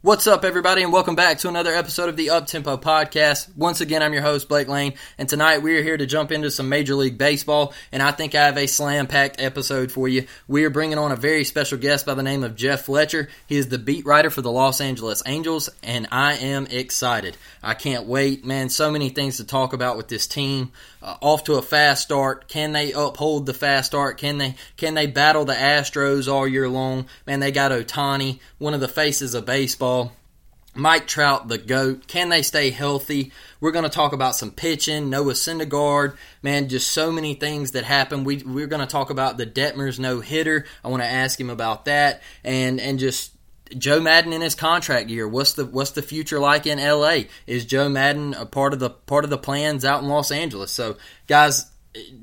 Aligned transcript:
What's 0.00 0.28
up, 0.28 0.44
everybody, 0.44 0.84
and 0.84 0.92
welcome 0.92 1.16
back 1.16 1.38
to 1.38 1.48
another 1.48 1.74
episode 1.74 2.08
of 2.08 2.16
the 2.16 2.28
Uptempo 2.28 2.80
Podcast. 2.80 3.48
Once 3.56 3.80
again, 3.80 4.00
I'm 4.00 4.12
your 4.12 4.22
host, 4.22 4.48
Blake 4.48 4.68
Lane, 4.68 4.94
and 5.18 5.28
tonight 5.28 5.60
we 5.60 5.76
are 5.76 5.82
here 5.82 5.96
to 5.96 6.06
jump 6.06 6.30
into 6.30 6.52
some 6.52 6.68
Major 6.68 6.94
League 6.94 7.18
Baseball, 7.18 7.74
and 7.90 8.00
I 8.00 8.12
think 8.12 8.36
I 8.36 8.46
have 8.46 8.56
a 8.56 8.68
slam-packed 8.68 9.42
episode 9.42 9.90
for 9.90 10.06
you. 10.06 10.28
We 10.46 10.62
are 10.62 10.70
bringing 10.70 10.98
on 10.98 11.10
a 11.10 11.16
very 11.16 11.42
special 11.42 11.78
guest 11.78 12.06
by 12.06 12.14
the 12.14 12.22
name 12.22 12.44
of 12.44 12.54
Jeff 12.54 12.82
Fletcher. 12.82 13.28
He 13.48 13.56
is 13.56 13.70
the 13.70 13.78
beat 13.78 14.06
writer 14.06 14.30
for 14.30 14.40
the 14.40 14.52
Los 14.52 14.80
Angeles 14.80 15.20
Angels, 15.26 15.68
and 15.82 16.06
I 16.12 16.34
am 16.34 16.68
excited. 16.68 17.36
I 17.60 17.74
can't 17.74 18.06
wait, 18.06 18.44
man. 18.44 18.68
So 18.68 18.92
many 18.92 19.08
things 19.08 19.38
to 19.38 19.44
talk 19.44 19.72
about 19.72 19.96
with 19.96 20.06
this 20.06 20.28
team. 20.28 20.70
Uh, 21.00 21.16
off 21.20 21.44
to 21.44 21.54
a 21.54 21.62
fast 21.62 22.02
start. 22.02 22.48
Can 22.48 22.72
they 22.72 22.92
uphold 22.92 23.46
the 23.46 23.54
fast 23.54 23.86
start? 23.86 24.18
Can 24.18 24.38
they 24.38 24.56
can 24.76 24.94
they 24.94 25.06
battle 25.06 25.44
the 25.44 25.54
Astros 25.54 26.26
all 26.26 26.46
year 26.46 26.68
long? 26.68 27.06
Man, 27.24 27.38
they 27.38 27.52
got 27.52 27.70
Ohtani, 27.70 28.40
one 28.58 28.74
of 28.74 28.80
the 28.80 28.88
faces 28.88 29.34
of 29.34 29.46
baseball. 29.46 29.87
Mike 30.74 31.06
Trout, 31.06 31.48
the 31.48 31.58
GOAT. 31.58 32.06
Can 32.06 32.28
they 32.28 32.42
stay 32.42 32.70
healthy? 32.70 33.32
We're 33.60 33.72
going 33.72 33.84
to 33.84 33.90
talk 33.90 34.12
about 34.12 34.36
some 34.36 34.52
pitching, 34.52 35.10
Noah 35.10 35.32
Syndergaard. 35.32 36.16
Man, 36.42 36.68
just 36.68 36.90
so 36.90 37.10
many 37.10 37.34
things 37.34 37.72
that 37.72 37.84
happen. 37.84 38.24
We, 38.24 38.38
we're 38.38 38.68
going 38.68 38.86
to 38.86 38.90
talk 38.90 39.10
about 39.10 39.38
the 39.38 39.46
Detmers 39.46 39.98
no 39.98 40.20
hitter. 40.20 40.66
I 40.84 40.88
want 40.88 41.02
to 41.02 41.08
ask 41.08 41.38
him 41.38 41.50
about 41.50 41.86
that. 41.86 42.22
And, 42.44 42.80
and 42.80 42.98
just 42.98 43.32
Joe 43.76 44.00
Maddon 44.00 44.32
in 44.32 44.40
his 44.40 44.54
contract 44.54 45.10
year. 45.10 45.26
What's 45.28 45.54
the 45.54 45.66
what's 45.66 45.90
the 45.90 46.02
future 46.02 46.38
like 46.38 46.66
in 46.66 46.78
LA? 46.78 47.22
Is 47.46 47.66
Joe 47.66 47.88
Maddon 47.88 48.34
a 48.34 48.46
part 48.46 48.72
of 48.72 48.78
the 48.78 48.90
part 48.90 49.24
of 49.24 49.30
the 49.30 49.38
plans 49.38 49.84
out 49.84 50.02
in 50.02 50.08
Los 50.08 50.30
Angeles? 50.30 50.70
So, 50.70 50.96
guys, 51.26 51.70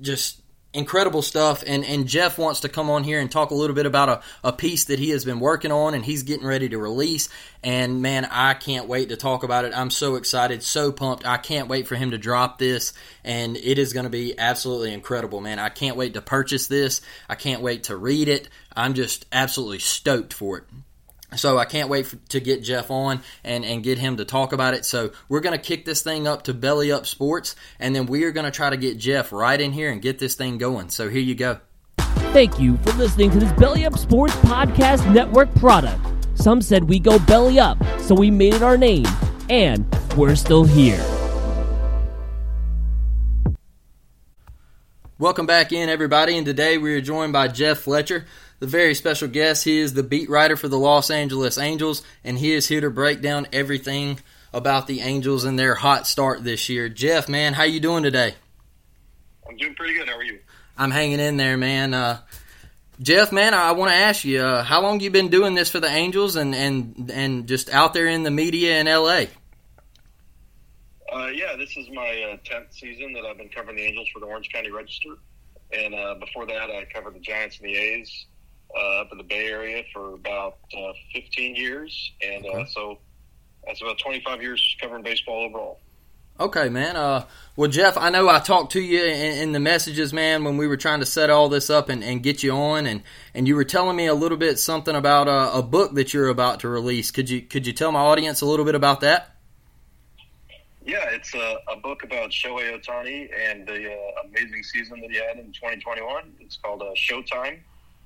just 0.01 0.41
incredible 0.75 1.21
stuff. 1.21 1.63
And 1.65 1.83
and 1.83 2.07
Jeff 2.07 2.37
wants 2.37 2.59
to 2.61 2.69
come 2.69 2.89
on 2.89 3.03
here 3.03 3.19
and 3.19 3.31
talk 3.31 3.51
a 3.51 3.55
little 3.55 3.75
bit 3.75 3.85
about 3.85 4.09
a, 4.09 4.21
a 4.43 4.53
piece 4.53 4.85
that 4.85 4.99
he 4.99 5.09
has 5.09 5.25
been 5.25 5.39
working 5.39 5.71
on 5.71 5.93
and 5.93 6.05
he's 6.05 6.23
getting 6.23 6.45
ready 6.45 6.69
to 6.69 6.77
release. 6.77 7.29
And 7.63 8.01
man, 8.01 8.25
I 8.29 8.53
can't 8.53 8.87
wait 8.87 9.09
to 9.09 9.17
talk 9.17 9.43
about 9.43 9.65
it. 9.65 9.73
I'm 9.75 9.89
so 9.89 10.15
excited, 10.15 10.61
so 10.61 10.91
pumped. 10.91 11.25
I 11.25 11.37
can't 11.37 11.67
wait 11.67 11.87
for 11.87 11.95
him 11.95 12.11
to 12.11 12.17
drop 12.17 12.59
this, 12.59 12.93
and 13.23 13.57
it 13.57 13.79
is 13.79 13.93
going 13.93 14.03
to 14.03 14.11
be 14.11 14.37
absolutely 14.37 14.93
incredible, 14.93 15.41
man. 15.41 15.57
I 15.57 15.69
can't 15.69 15.97
wait 15.97 16.13
to 16.13 16.21
purchase 16.21 16.67
this. 16.67 17.01
I 17.27 17.33
can't 17.33 17.61
wait 17.61 17.85
to 17.85 17.97
read 17.97 18.27
it. 18.27 18.49
I'm 18.75 18.93
just 18.93 19.25
absolutely 19.31 19.79
stoked 19.79 20.33
for 20.33 20.59
it. 20.59 20.63
So 21.37 21.57
I 21.57 21.65
can't 21.65 21.89
wait 21.89 22.07
for, 22.07 22.15
to 22.29 22.39
get 22.39 22.63
Jeff 22.63 22.91
on 22.91 23.21
and, 23.43 23.65
and 23.65 23.83
get 23.83 23.97
him 23.97 24.17
to 24.17 24.25
talk 24.25 24.53
about 24.53 24.73
it. 24.73 24.85
So 24.85 25.11
we're 25.29 25.41
going 25.41 25.57
to 25.57 25.63
kick 25.63 25.85
this 25.85 26.01
thing 26.01 26.27
up 26.27 26.43
to 26.43 26.53
Belly 26.53 26.91
Up 26.91 27.05
Sports, 27.05 27.55
and 27.79 27.95
then 27.95 28.05
we 28.05 28.23
are 28.23 28.31
going 28.31 28.45
to 28.45 28.51
try 28.51 28.69
to 28.69 28.77
get 28.77 28.97
Jeff 28.97 29.31
right 29.31 29.59
in 29.59 29.71
here 29.71 29.91
and 29.91 30.01
get 30.01 30.19
this 30.19 30.35
thing 30.35 30.57
going. 30.57 30.89
So 30.89 31.09
here 31.09 31.21
you 31.21 31.35
go. 31.35 31.59
Thank 31.97 32.59
you 32.59 32.77
for 32.77 32.91
listening 32.93 33.31
to 33.31 33.39
this 33.39 33.51
Belly 33.53 33.85
Up 33.85 33.97
Sports 33.97 34.35
Podcast 34.37 35.11
Network 35.13 35.53
product. 35.55 36.01
Some 36.35 36.61
said 36.61 36.83
we 36.83 36.99
go 36.99 37.17
belly 37.19 37.59
up, 37.59 37.77
so 37.99 38.13
we 38.13 38.29
made 38.29 38.53
it 38.53 38.61
our 38.61 38.77
name, 38.77 39.05
and 39.49 39.85
we're 40.17 40.35
still 40.35 40.65
here. 40.65 41.03
Welcome 45.17 45.45
back 45.45 45.71
in, 45.71 45.87
everybody, 45.87 46.37
and 46.37 46.45
today 46.45 46.77
we 46.77 46.93
are 46.93 46.99
joined 46.99 47.31
by 47.31 47.47
Jeff 47.47 47.79
Fletcher 47.79 48.25
the 48.59 48.67
very 48.67 48.95
special 48.95 49.27
guest. 49.27 49.63
He 49.63 49.79
is 49.79 49.93
the 49.93 50.03
beat 50.03 50.29
writer 50.29 50.55
for 50.55 50.67
the 50.67 50.79
Los 50.79 51.09
Angeles 51.09 51.57
Angels, 51.57 52.01
and 52.23 52.37
he 52.37 52.53
is 52.53 52.67
here 52.67 52.81
to 52.81 52.89
break 52.89 53.21
down 53.21 53.47
everything 53.51 54.19
about 54.53 54.87
the 54.87 55.01
Angels 55.01 55.43
and 55.43 55.59
their 55.59 55.75
hot 55.75 56.07
start 56.07 56.43
this 56.43 56.69
year. 56.69 56.87
Jeff, 56.87 57.27
man, 57.27 57.53
how 57.53 57.63
you 57.63 57.79
doing 57.79 58.03
today? 58.03 58.35
I'm 59.47 59.57
doing 59.57 59.75
pretty 59.75 59.93
good. 59.93 60.07
How 60.07 60.15
are 60.15 60.23
you? 60.23 60.39
I'm 60.77 60.91
hanging 60.91 61.19
in 61.19 61.37
there, 61.37 61.57
man. 61.57 61.93
Uh, 61.93 62.19
Jeff, 63.01 63.31
man, 63.33 63.53
I 63.53 63.73
want 63.73 63.91
to 63.91 63.95
ask 63.95 64.23
you, 64.23 64.41
uh, 64.41 64.63
how 64.63 64.81
long 64.81 65.01
you 65.01 65.09
been 65.09 65.27
doing 65.27 65.53
this 65.53 65.69
for 65.69 65.81
the 65.81 65.89
Angels 65.89 66.37
and, 66.37 66.55
and 66.55 67.11
and 67.13 67.47
just 67.47 67.69
out 67.69 67.93
there 67.93 68.07
in 68.07 68.23
the 68.23 68.31
media 68.31 68.79
in 68.79 68.87
LA? 68.87 69.25
Uh, 71.13 71.27
yeah, 71.27 71.55
this 71.57 71.75
is 71.75 71.89
my 71.91 72.31
uh, 72.31 72.37
tenth 72.45 72.73
season 72.73 73.13
that 73.13 73.25
I've 73.25 73.37
been 73.37 73.49
covering 73.49 73.75
the 73.75 73.83
Angels 73.83 74.07
for 74.13 74.19
the 74.19 74.25
Orange 74.25 74.49
County 74.49 74.71
Register, 74.71 75.17
and 75.73 75.93
uh, 75.93 76.15
before 76.15 76.45
that, 76.45 76.69
I 76.69 76.85
covered 76.93 77.15
the 77.15 77.19
Giants 77.19 77.59
and 77.59 77.67
the 77.67 77.75
A's 77.75 78.25
uh, 78.75 79.01
up 79.01 79.11
in 79.11 79.17
the 79.17 79.23
Bay 79.23 79.47
Area 79.47 79.83
for 79.93 80.13
about 80.13 80.57
uh, 80.77 80.93
15 81.13 81.55
years, 81.55 82.11
and 82.21 82.45
uh, 82.45 82.65
so 82.65 82.99
that's 83.65 83.81
about 83.81 83.97
25 83.99 84.41
years 84.41 84.75
covering 84.79 85.03
baseball 85.03 85.45
overall. 85.45 85.79
Okay, 86.37 86.67
man. 86.67 86.97
Uh, 86.97 87.25
well, 87.55 87.69
Jeff, 87.69 87.97
I 87.97 88.09
know 88.09 88.27
I 88.27 88.39
talked 88.39 88.73
to 88.73 88.81
you 88.81 89.01
in, 89.01 89.37
in, 89.37 89.51
the 89.53 89.59
messages, 89.61 90.11
man, 90.11 90.43
when 90.43 90.57
we 90.57 90.67
were 90.67 90.75
trying 90.75 90.99
to 90.99 91.05
set 91.05 91.29
all 91.29 91.47
this 91.47 91.69
up 91.69 91.87
and, 91.87 92.03
and 92.03 92.21
get 92.21 92.43
you 92.43 92.51
on, 92.51 92.85
and, 92.87 93.03
and 93.33 93.47
you 93.47 93.55
were 93.55 93.63
telling 93.63 93.95
me 93.95 94.07
a 94.07 94.13
little 94.13 94.37
bit 94.37 94.59
something 94.59 94.95
about 94.95 95.29
a, 95.29 95.59
a, 95.59 95.61
book 95.63 95.93
that 95.93 96.13
you're 96.13 96.27
about 96.27 96.59
to 96.59 96.67
release. 96.67 97.09
Could 97.11 97.29
you 97.29 97.41
could 97.41 97.65
you 97.65 97.71
tell 97.71 97.93
my 97.93 98.01
audience 98.01 98.41
a 98.41 98.45
little 98.45 98.65
bit 98.65 98.75
about 98.75 98.99
that? 98.99 99.31
Yeah, 100.85 101.09
it's 101.11 101.33
a, 101.33 101.57
a 101.69 101.77
book 101.77 102.03
about 102.03 102.31
Shohei 102.31 102.79
Ohtani 102.79 103.29
and 103.33 103.65
the 103.65 103.91
uh, 103.91 104.27
amazing 104.27 104.61
season 104.63 104.99
that 104.99 105.09
he 105.09 105.17
had 105.17 105.37
in 105.37 105.53
2021. 105.53 106.33
It's 106.41 106.57
called 106.57 106.81
uh, 106.81 106.91
Showtime 106.95 107.59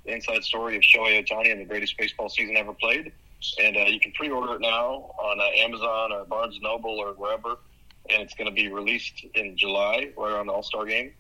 the 0.10 0.16
inside 0.16 0.44
story 0.44 0.76
of 0.76 0.82
Shohei 0.82 1.24
Ohtani 1.24 1.52
and 1.52 1.62
the 1.62 1.66
greatest 1.66 1.98
baseball 1.98 2.30
season 2.30 2.58
ever 2.58 2.74
played. 2.74 3.12
And 3.64 3.78
uh, 3.78 3.82
you 3.82 4.00
can 4.00 4.12
pre-order 4.14 4.56
it 4.56 4.62
now 4.62 5.16
on 5.18 5.40
uh, 5.40 5.44
Amazon 5.64 6.12
or 6.12 6.26
Barnes 6.26 6.60
Noble 6.62 7.00
or 7.00 7.14
wherever, 7.14 7.58
and 8.10 8.22
it's 8.22 8.34
going 8.34 8.50
to 8.50 8.54
be 8.54 8.68
released 8.68 9.26
in 9.34 9.58
July, 9.58 10.12
right 10.18 10.32
around 10.32 10.48
the 10.48 10.54
All 10.54 10.64
Star 10.64 10.86
game. 10.86 11.14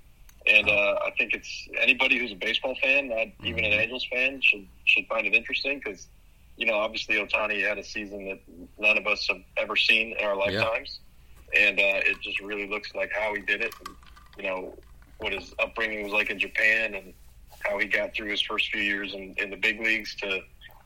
And 0.47 0.69
uh, 0.69 1.00
I 1.06 1.12
think 1.18 1.33
it's 1.33 1.68
anybody 1.81 2.18
who's 2.18 2.31
a 2.31 2.36
baseball 2.36 2.75
fan, 2.81 3.09
not 3.09 3.27
even 3.44 3.63
an 3.63 3.71
Angels 3.74 4.06
fan, 4.12 4.41
should 4.41 4.68
should 4.86 5.06
find 5.07 5.27
it 5.27 5.33
interesting 5.33 5.80
because 5.83 6.07
you 6.57 6.65
know 6.65 6.75
obviously 6.75 7.15
Ohtani 7.15 7.65
had 7.65 7.77
a 7.77 7.83
season 7.83 8.25
that 8.30 8.39
none 8.77 8.97
of 8.97 9.06
us 9.06 9.27
have 9.27 9.42
ever 9.57 9.75
seen 9.75 10.15
in 10.18 10.25
our 10.25 10.35
lifetimes, 10.35 11.00
yeah. 11.53 11.68
and 11.68 11.80
uh, 11.80 12.09
it 12.09 12.19
just 12.21 12.39
really 12.42 12.68
looks 12.68 12.95
like 12.95 13.12
how 13.13 13.35
he 13.35 13.42
did 13.42 13.62
it, 13.62 13.74
and 13.85 13.95
you 14.38 14.44
know 14.44 14.74
what 15.19 15.33
his 15.33 15.53
upbringing 15.59 16.03
was 16.03 16.13
like 16.13 16.30
in 16.30 16.39
Japan, 16.39 16.95
and 16.95 17.13
how 17.69 17.77
he 17.80 17.86
got 17.86 18.13
through 18.13 18.30
his 18.30 18.42
first 18.42 18.69
few 18.71 18.81
years 18.81 19.13
in, 19.13 19.36
in 19.38 19.50
the 19.50 19.57
big 19.57 19.80
leagues 19.80 20.16
to 20.16 20.42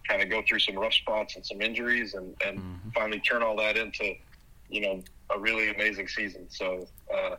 kind 0.07 0.21
of 0.21 0.29
go 0.29 0.43
through 0.47 0.59
some 0.59 0.75
rough 0.75 0.93
spots 0.93 1.35
and 1.35 1.45
some 1.45 1.61
injuries 1.61 2.13
and, 2.13 2.35
and 2.45 2.59
mm-hmm. 2.59 2.89
finally 2.93 3.19
turn 3.19 3.41
all 3.41 3.55
that 3.55 3.77
into, 3.77 4.13
you 4.69 4.81
know, 4.81 5.01
a 5.33 5.39
really 5.39 5.69
amazing 5.69 6.07
season. 6.07 6.45
So 6.49 6.87
uh, 7.13 7.35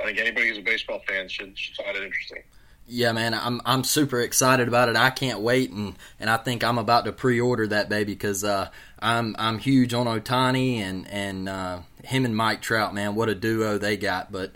I 0.00 0.04
think 0.04 0.18
anybody 0.18 0.48
who's 0.48 0.58
a 0.58 0.62
baseball 0.62 1.00
fan 1.06 1.28
should, 1.28 1.56
should 1.56 1.76
find 1.76 1.96
it 1.96 2.02
interesting. 2.02 2.42
Yeah, 2.90 3.12
man, 3.12 3.34
I'm 3.34 3.60
I'm 3.66 3.84
super 3.84 4.18
excited 4.18 4.66
about 4.66 4.88
it. 4.88 4.96
I 4.96 5.10
can't 5.10 5.40
wait, 5.40 5.70
and, 5.70 5.94
and 6.18 6.30
I 6.30 6.38
think 6.38 6.64
I'm 6.64 6.78
about 6.78 7.04
to 7.04 7.12
pre-order 7.12 7.66
that 7.66 7.90
baby 7.90 8.14
because 8.14 8.44
uh, 8.44 8.70
I'm 8.98 9.36
I'm 9.38 9.58
huge 9.58 9.92
on 9.92 10.06
Ohtani 10.06 10.78
and 10.78 11.06
and 11.08 11.50
uh, 11.50 11.80
him 12.02 12.24
and 12.24 12.34
Mike 12.34 12.62
Trout, 12.62 12.94
man, 12.94 13.14
what 13.14 13.28
a 13.28 13.34
duo 13.34 13.76
they 13.76 13.98
got. 13.98 14.32
But 14.32 14.52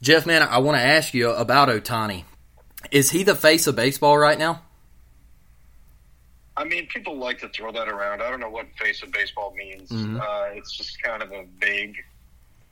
Jeff, 0.00 0.24
man, 0.24 0.42
I 0.42 0.58
want 0.58 0.78
to 0.78 0.84
ask 0.84 1.12
you 1.14 1.30
about 1.30 1.68
Ohtani. 1.68 2.22
Is 2.90 3.10
he 3.10 3.22
the 3.22 3.34
face 3.34 3.66
of 3.66 3.76
baseball 3.76 4.16
right 4.16 4.38
now? 4.38 4.62
I 6.56 6.64
mean, 6.64 6.88
people 6.88 7.16
like 7.16 7.38
to 7.38 7.48
throw 7.48 7.70
that 7.72 7.88
around. 7.88 8.20
I 8.20 8.30
don't 8.30 8.40
know 8.40 8.50
what 8.50 8.66
face 8.78 9.02
of 9.02 9.12
baseball 9.12 9.54
means. 9.54 9.90
Mm-hmm. 9.90 10.20
Uh, 10.20 10.56
it's 10.58 10.76
just 10.76 11.00
kind 11.02 11.22
of 11.22 11.30
a 11.30 11.44
vague 11.60 11.96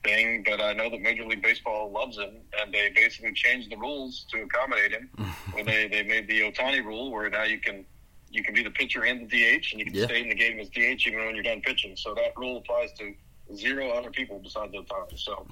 thing, 0.03 0.43
but 0.45 0.61
I 0.61 0.73
know 0.73 0.89
that 0.89 1.01
Major 1.01 1.25
League 1.25 1.41
Baseball 1.41 1.89
loves 1.89 2.17
him, 2.17 2.31
and 2.59 2.73
they 2.73 2.91
basically 2.93 3.33
changed 3.33 3.71
the 3.71 3.77
rules 3.77 4.25
to 4.31 4.41
accommodate 4.41 4.91
him. 4.91 5.09
when 5.53 5.65
they 5.65 5.87
they 5.87 6.03
made 6.03 6.27
the 6.27 6.41
Ohtani 6.41 6.83
rule, 6.83 7.11
where 7.11 7.29
now 7.29 7.43
you 7.43 7.59
can 7.59 7.85
you 8.29 8.43
can 8.43 8.53
be 8.53 8.61
the 8.61 8.71
pitcher 8.71 9.05
and 9.05 9.21
the 9.21 9.25
DH, 9.25 9.71
and 9.71 9.79
you 9.79 9.85
can 9.85 9.95
yeah. 9.95 10.05
stay 10.05 10.21
in 10.21 10.29
the 10.29 10.35
game 10.35 10.59
as 10.59 10.67
DH 10.69 11.07
even 11.07 11.25
when 11.25 11.35
you're 11.35 11.43
done 11.43 11.61
pitching. 11.61 11.95
So 11.95 12.13
that 12.15 12.37
rule 12.37 12.57
applies 12.57 12.91
to 12.99 13.13
zero 13.55 13.91
other 13.91 14.09
people 14.09 14.39
besides 14.39 14.73
Ohtani. 14.73 15.17
So 15.17 15.47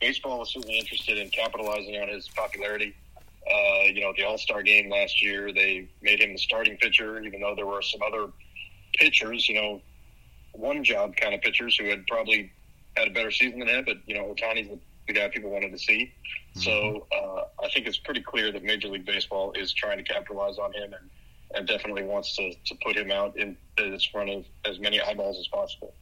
baseball 0.00 0.42
is 0.42 0.50
certainly 0.50 0.78
interested 0.78 1.18
in 1.18 1.30
capitalizing 1.30 2.00
on 2.02 2.08
his 2.08 2.28
popularity. 2.28 2.94
Uh, 3.50 3.84
you 3.84 4.00
know, 4.00 4.12
the 4.16 4.24
All 4.24 4.38
Star 4.38 4.62
game 4.62 4.90
last 4.90 5.22
year, 5.22 5.52
they 5.52 5.88
made 6.02 6.20
him 6.20 6.32
the 6.32 6.38
starting 6.38 6.76
pitcher, 6.76 7.20
even 7.20 7.40
though 7.40 7.54
there 7.54 7.66
were 7.66 7.82
some 7.82 8.00
other 8.02 8.30
pitchers, 8.94 9.48
you 9.48 9.54
know, 9.54 9.80
one 10.52 10.82
job 10.82 11.16
kind 11.16 11.34
of 11.34 11.40
pitchers 11.42 11.76
who 11.78 11.86
had 11.86 12.06
probably 12.06 12.50
had 12.96 13.08
a 13.08 13.10
better 13.10 13.30
season 13.30 13.60
than 13.60 13.68
him. 13.68 13.84
But 13.84 13.98
you 14.06 14.14
know, 14.14 14.34
Ohtani's 14.34 14.68
the, 14.68 14.78
the 15.06 15.12
guy 15.12 15.28
people 15.28 15.50
wanted 15.50 15.70
to 15.70 15.78
see. 15.78 16.12
Mm-hmm. 16.56 16.60
So 16.60 17.06
uh, 17.12 17.64
I 17.64 17.68
think 17.72 17.86
it's 17.86 17.98
pretty 17.98 18.22
clear 18.22 18.50
that 18.52 18.64
Major 18.64 18.88
League 18.88 19.06
Baseball 19.06 19.52
is 19.52 19.72
trying 19.72 19.98
to 19.98 20.04
capitalize 20.04 20.58
on 20.58 20.72
him 20.72 20.92
and, 20.92 21.10
and 21.54 21.68
definitely 21.68 22.02
wants 22.02 22.34
to, 22.36 22.52
to 22.52 22.74
put 22.82 22.96
him 22.96 23.10
out 23.10 23.36
in, 23.36 23.56
in 23.78 23.98
front 24.10 24.30
of 24.30 24.44
as 24.64 24.80
many 24.80 25.00
eyeballs 25.00 25.38
as 25.38 25.46
possible. 25.48 25.94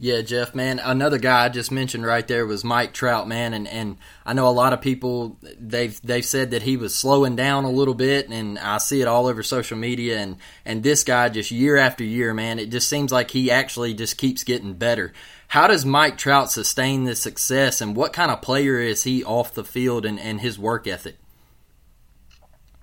Yeah, 0.00 0.20
Jeff, 0.22 0.54
man. 0.54 0.78
Another 0.78 1.18
guy 1.18 1.46
I 1.46 1.48
just 1.48 1.72
mentioned 1.72 2.06
right 2.06 2.26
there 2.26 2.46
was 2.46 2.62
Mike 2.62 2.92
Trout, 2.92 3.26
man, 3.26 3.52
and, 3.52 3.66
and 3.66 3.96
I 4.24 4.32
know 4.32 4.46
a 4.46 4.50
lot 4.50 4.72
of 4.72 4.80
people 4.80 5.36
they've 5.58 6.00
they've 6.02 6.24
said 6.24 6.52
that 6.52 6.62
he 6.62 6.76
was 6.76 6.94
slowing 6.94 7.34
down 7.34 7.64
a 7.64 7.70
little 7.70 7.94
bit, 7.94 8.28
and 8.28 8.60
I 8.60 8.78
see 8.78 9.00
it 9.00 9.08
all 9.08 9.26
over 9.26 9.42
social 9.42 9.76
media, 9.76 10.18
and 10.18 10.36
and 10.64 10.84
this 10.84 11.02
guy 11.02 11.28
just 11.30 11.50
year 11.50 11.76
after 11.76 12.04
year, 12.04 12.32
man, 12.32 12.60
it 12.60 12.70
just 12.70 12.88
seems 12.88 13.10
like 13.10 13.32
he 13.32 13.50
actually 13.50 13.92
just 13.92 14.18
keeps 14.18 14.44
getting 14.44 14.74
better. 14.74 15.12
How 15.48 15.66
does 15.66 15.84
Mike 15.84 16.16
Trout 16.16 16.52
sustain 16.52 17.02
this 17.02 17.20
success, 17.20 17.80
and 17.80 17.96
what 17.96 18.12
kind 18.12 18.30
of 18.30 18.40
player 18.40 18.78
is 18.78 19.02
he 19.02 19.24
off 19.24 19.52
the 19.52 19.64
field 19.64 20.06
and, 20.06 20.20
and 20.20 20.40
his 20.40 20.60
work 20.60 20.86
ethic? 20.86 21.16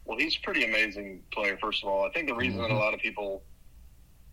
Well, 0.03 0.17
he's 0.17 0.35
a 0.35 0.41
pretty 0.41 0.65
amazing 0.65 1.21
player. 1.31 1.57
First 1.61 1.81
of 1.81 1.87
all, 1.89 2.05
I 2.05 2.09
think 2.09 2.27
the 2.27 2.35
reason 2.35 2.59
mm-hmm. 2.59 2.73
that 2.73 2.75
a 2.75 2.77
lot 2.77 2.93
of 2.93 2.99
people 2.99 3.41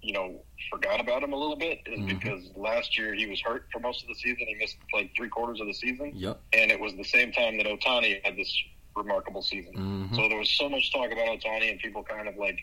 you 0.02 0.12
know, 0.12 0.42
forgot 0.70 1.00
about 1.00 1.22
him 1.22 1.32
a 1.32 1.36
little 1.36 1.56
bit 1.56 1.80
is 1.86 2.00
mm-hmm. 2.00 2.18
because 2.18 2.50
last 2.56 2.98
year 2.98 3.14
he 3.14 3.26
was 3.26 3.40
hurt 3.40 3.66
for 3.72 3.78
most 3.78 4.02
of 4.02 4.08
the 4.08 4.14
season. 4.16 4.46
He 4.48 4.56
missed 4.56 4.76
like 4.92 5.10
three 5.16 5.28
quarters 5.28 5.60
of 5.60 5.68
the 5.68 5.74
season. 5.74 6.12
Yep. 6.14 6.40
And 6.52 6.70
it 6.72 6.80
was 6.80 6.94
the 6.94 7.04
same 7.04 7.32
time 7.32 7.56
that 7.58 7.66
Ohtani 7.66 8.20
had 8.24 8.36
this 8.36 8.52
remarkable 8.96 9.42
season. 9.42 9.72
Mm-hmm. 9.74 10.16
So 10.16 10.28
there 10.28 10.38
was 10.38 10.50
so 10.50 10.68
much 10.68 10.92
talk 10.92 11.06
about 11.12 11.28
Ohtani 11.28 11.70
and 11.70 11.78
people 11.78 12.02
kind 12.02 12.28
of 12.28 12.36
like 12.36 12.58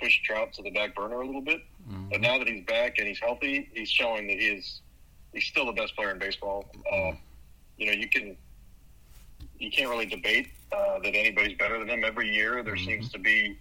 pushed 0.00 0.24
Trout 0.24 0.52
to 0.54 0.62
the 0.62 0.70
back 0.70 0.94
burner 0.94 1.20
a 1.20 1.26
little 1.26 1.42
bit. 1.42 1.62
Mm-hmm. 1.88 2.10
But 2.10 2.20
now 2.20 2.38
that 2.38 2.48
he's 2.48 2.64
back 2.64 2.98
and 2.98 3.08
he's 3.08 3.20
healthy, 3.20 3.68
he's 3.74 3.90
showing 3.90 4.28
that 4.28 4.38
he 4.38 4.46
is 4.46 4.80
he's 5.32 5.44
still 5.46 5.66
the 5.66 5.72
best 5.72 5.96
player 5.96 6.12
in 6.12 6.18
baseball. 6.18 6.64
Uh, 6.90 7.12
you 7.76 7.86
know, 7.86 7.92
you 7.92 8.08
can 8.08 8.36
you 9.58 9.70
can't 9.70 9.90
really 9.90 10.06
debate 10.06 10.48
uh, 10.70 11.00
that 11.00 11.14
anybody's 11.14 11.58
better 11.58 11.78
than 11.78 11.90
him. 11.90 12.04
Every 12.04 12.32
year 12.32 12.62
there 12.62 12.74
mm-hmm. 12.74 12.86
seems 12.86 13.12
to 13.12 13.18
be 13.18 13.58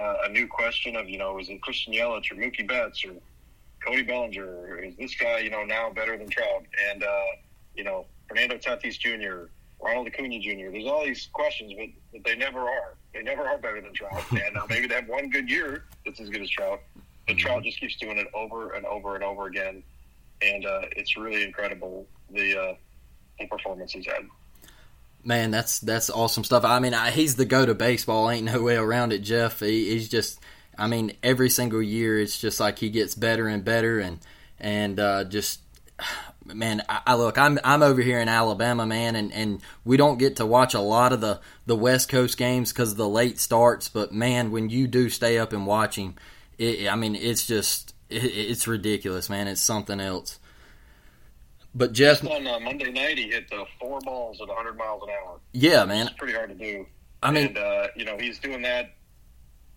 uh, 0.00 0.16
a 0.24 0.28
new 0.28 0.46
question 0.46 0.96
of, 0.96 1.08
you 1.08 1.18
know, 1.18 1.38
is 1.38 1.48
it 1.48 1.60
Christian 1.62 1.92
Yelich 1.92 2.30
or 2.30 2.34
Mookie 2.34 2.66
Betts 2.66 3.04
or 3.04 3.12
Cody 3.84 4.02
Bellinger? 4.02 4.44
Or 4.44 4.78
is 4.78 4.96
this 4.96 5.14
guy, 5.14 5.38
you 5.38 5.50
know, 5.50 5.64
now 5.64 5.90
better 5.90 6.16
than 6.16 6.28
Trout? 6.28 6.64
And, 6.90 7.02
uh, 7.02 7.24
you 7.74 7.84
know, 7.84 8.06
Fernando 8.28 8.56
Tatis 8.56 8.98
Jr., 8.98 9.50
Ronald 9.80 10.08
Acuna 10.08 10.40
Jr. 10.40 10.70
There's 10.70 10.86
all 10.86 11.04
these 11.04 11.28
questions, 11.32 11.72
but, 11.76 11.88
but 12.12 12.24
they 12.24 12.36
never 12.36 12.60
are. 12.60 12.94
They 13.14 13.22
never 13.22 13.46
are 13.46 13.58
better 13.58 13.80
than 13.80 13.92
Trout. 13.92 14.22
And 14.32 14.56
uh, 14.56 14.66
maybe 14.68 14.86
they 14.86 14.94
have 14.96 15.08
one 15.08 15.30
good 15.30 15.48
year 15.48 15.84
that's 16.04 16.20
as 16.20 16.28
good 16.28 16.42
as 16.42 16.50
Trout. 16.50 16.80
But 17.26 17.36
mm-hmm. 17.36 17.46
Trout 17.46 17.62
just 17.62 17.80
keeps 17.80 17.96
doing 17.96 18.18
it 18.18 18.26
over 18.34 18.72
and 18.72 18.84
over 18.86 19.14
and 19.14 19.24
over 19.24 19.46
again. 19.46 19.82
And 20.42 20.66
uh, 20.66 20.82
it's 20.96 21.16
really 21.16 21.44
incredible 21.44 22.06
the, 22.30 22.60
uh, 22.60 22.74
the 23.38 23.46
performance 23.46 23.92
he's 23.92 24.06
had. 24.06 24.26
Man, 25.24 25.50
that's 25.50 25.80
that's 25.80 26.10
awesome 26.10 26.44
stuff. 26.44 26.64
I 26.64 26.78
mean, 26.78 26.94
I, 26.94 27.10
he's 27.10 27.36
the 27.36 27.44
go 27.44 27.66
to 27.66 27.74
baseball. 27.74 28.30
Ain't 28.30 28.46
no 28.46 28.62
way 28.62 28.76
around 28.76 29.12
it, 29.12 29.18
Jeff. 29.18 29.60
He, 29.60 29.90
he's 29.90 30.08
just, 30.08 30.38
I 30.76 30.86
mean, 30.86 31.12
every 31.22 31.50
single 31.50 31.82
year 31.82 32.18
it's 32.20 32.40
just 32.40 32.60
like 32.60 32.78
he 32.78 32.88
gets 32.88 33.14
better 33.14 33.46
and 33.48 33.64
better, 33.64 33.98
and 33.98 34.20
and 34.60 34.98
uh, 34.98 35.24
just, 35.24 35.60
man, 36.44 36.82
I, 36.88 37.00
I, 37.08 37.14
look, 37.16 37.36
I'm 37.36 37.58
I'm 37.64 37.82
over 37.82 38.00
here 38.00 38.20
in 38.20 38.28
Alabama, 38.28 38.86
man, 38.86 39.16
and, 39.16 39.32
and 39.32 39.60
we 39.84 39.96
don't 39.96 40.18
get 40.18 40.36
to 40.36 40.46
watch 40.46 40.74
a 40.74 40.80
lot 40.80 41.12
of 41.12 41.20
the 41.20 41.40
the 41.66 41.76
West 41.76 42.08
Coast 42.08 42.38
games 42.38 42.72
because 42.72 42.92
of 42.92 42.96
the 42.96 43.08
late 43.08 43.38
starts. 43.38 43.88
But 43.88 44.12
man, 44.12 44.50
when 44.50 44.70
you 44.70 44.86
do 44.86 45.10
stay 45.10 45.38
up 45.38 45.52
and 45.52 45.66
watch 45.66 45.96
him, 45.96 46.14
it, 46.58 46.88
I 46.88 46.94
mean, 46.94 47.16
it's 47.16 47.46
just 47.46 47.92
it, 48.08 48.24
it's 48.24 48.66
ridiculous, 48.68 49.28
man. 49.28 49.48
It's 49.48 49.60
something 49.60 50.00
else. 50.00 50.38
But 51.78 51.92
Jeff 51.92 52.26
on 52.26 52.46
uh, 52.46 52.58
Monday 52.58 52.90
night, 52.90 53.18
he 53.18 53.30
hit 53.30 53.48
the 53.48 53.64
four 53.78 54.00
balls 54.00 54.40
at 54.40 54.48
100 54.48 54.76
miles 54.76 55.02
an 55.04 55.10
hour. 55.10 55.38
Yeah, 55.52 55.84
man, 55.84 56.08
it's 56.08 56.16
pretty 56.16 56.34
hard 56.34 56.50
to 56.50 56.54
do. 56.56 56.86
I 57.22 57.30
mean, 57.30 57.46
and, 57.46 57.58
uh, 57.58 57.86
you 57.94 58.04
know, 58.04 58.18
he's 58.18 58.40
doing 58.40 58.62
that 58.62 58.96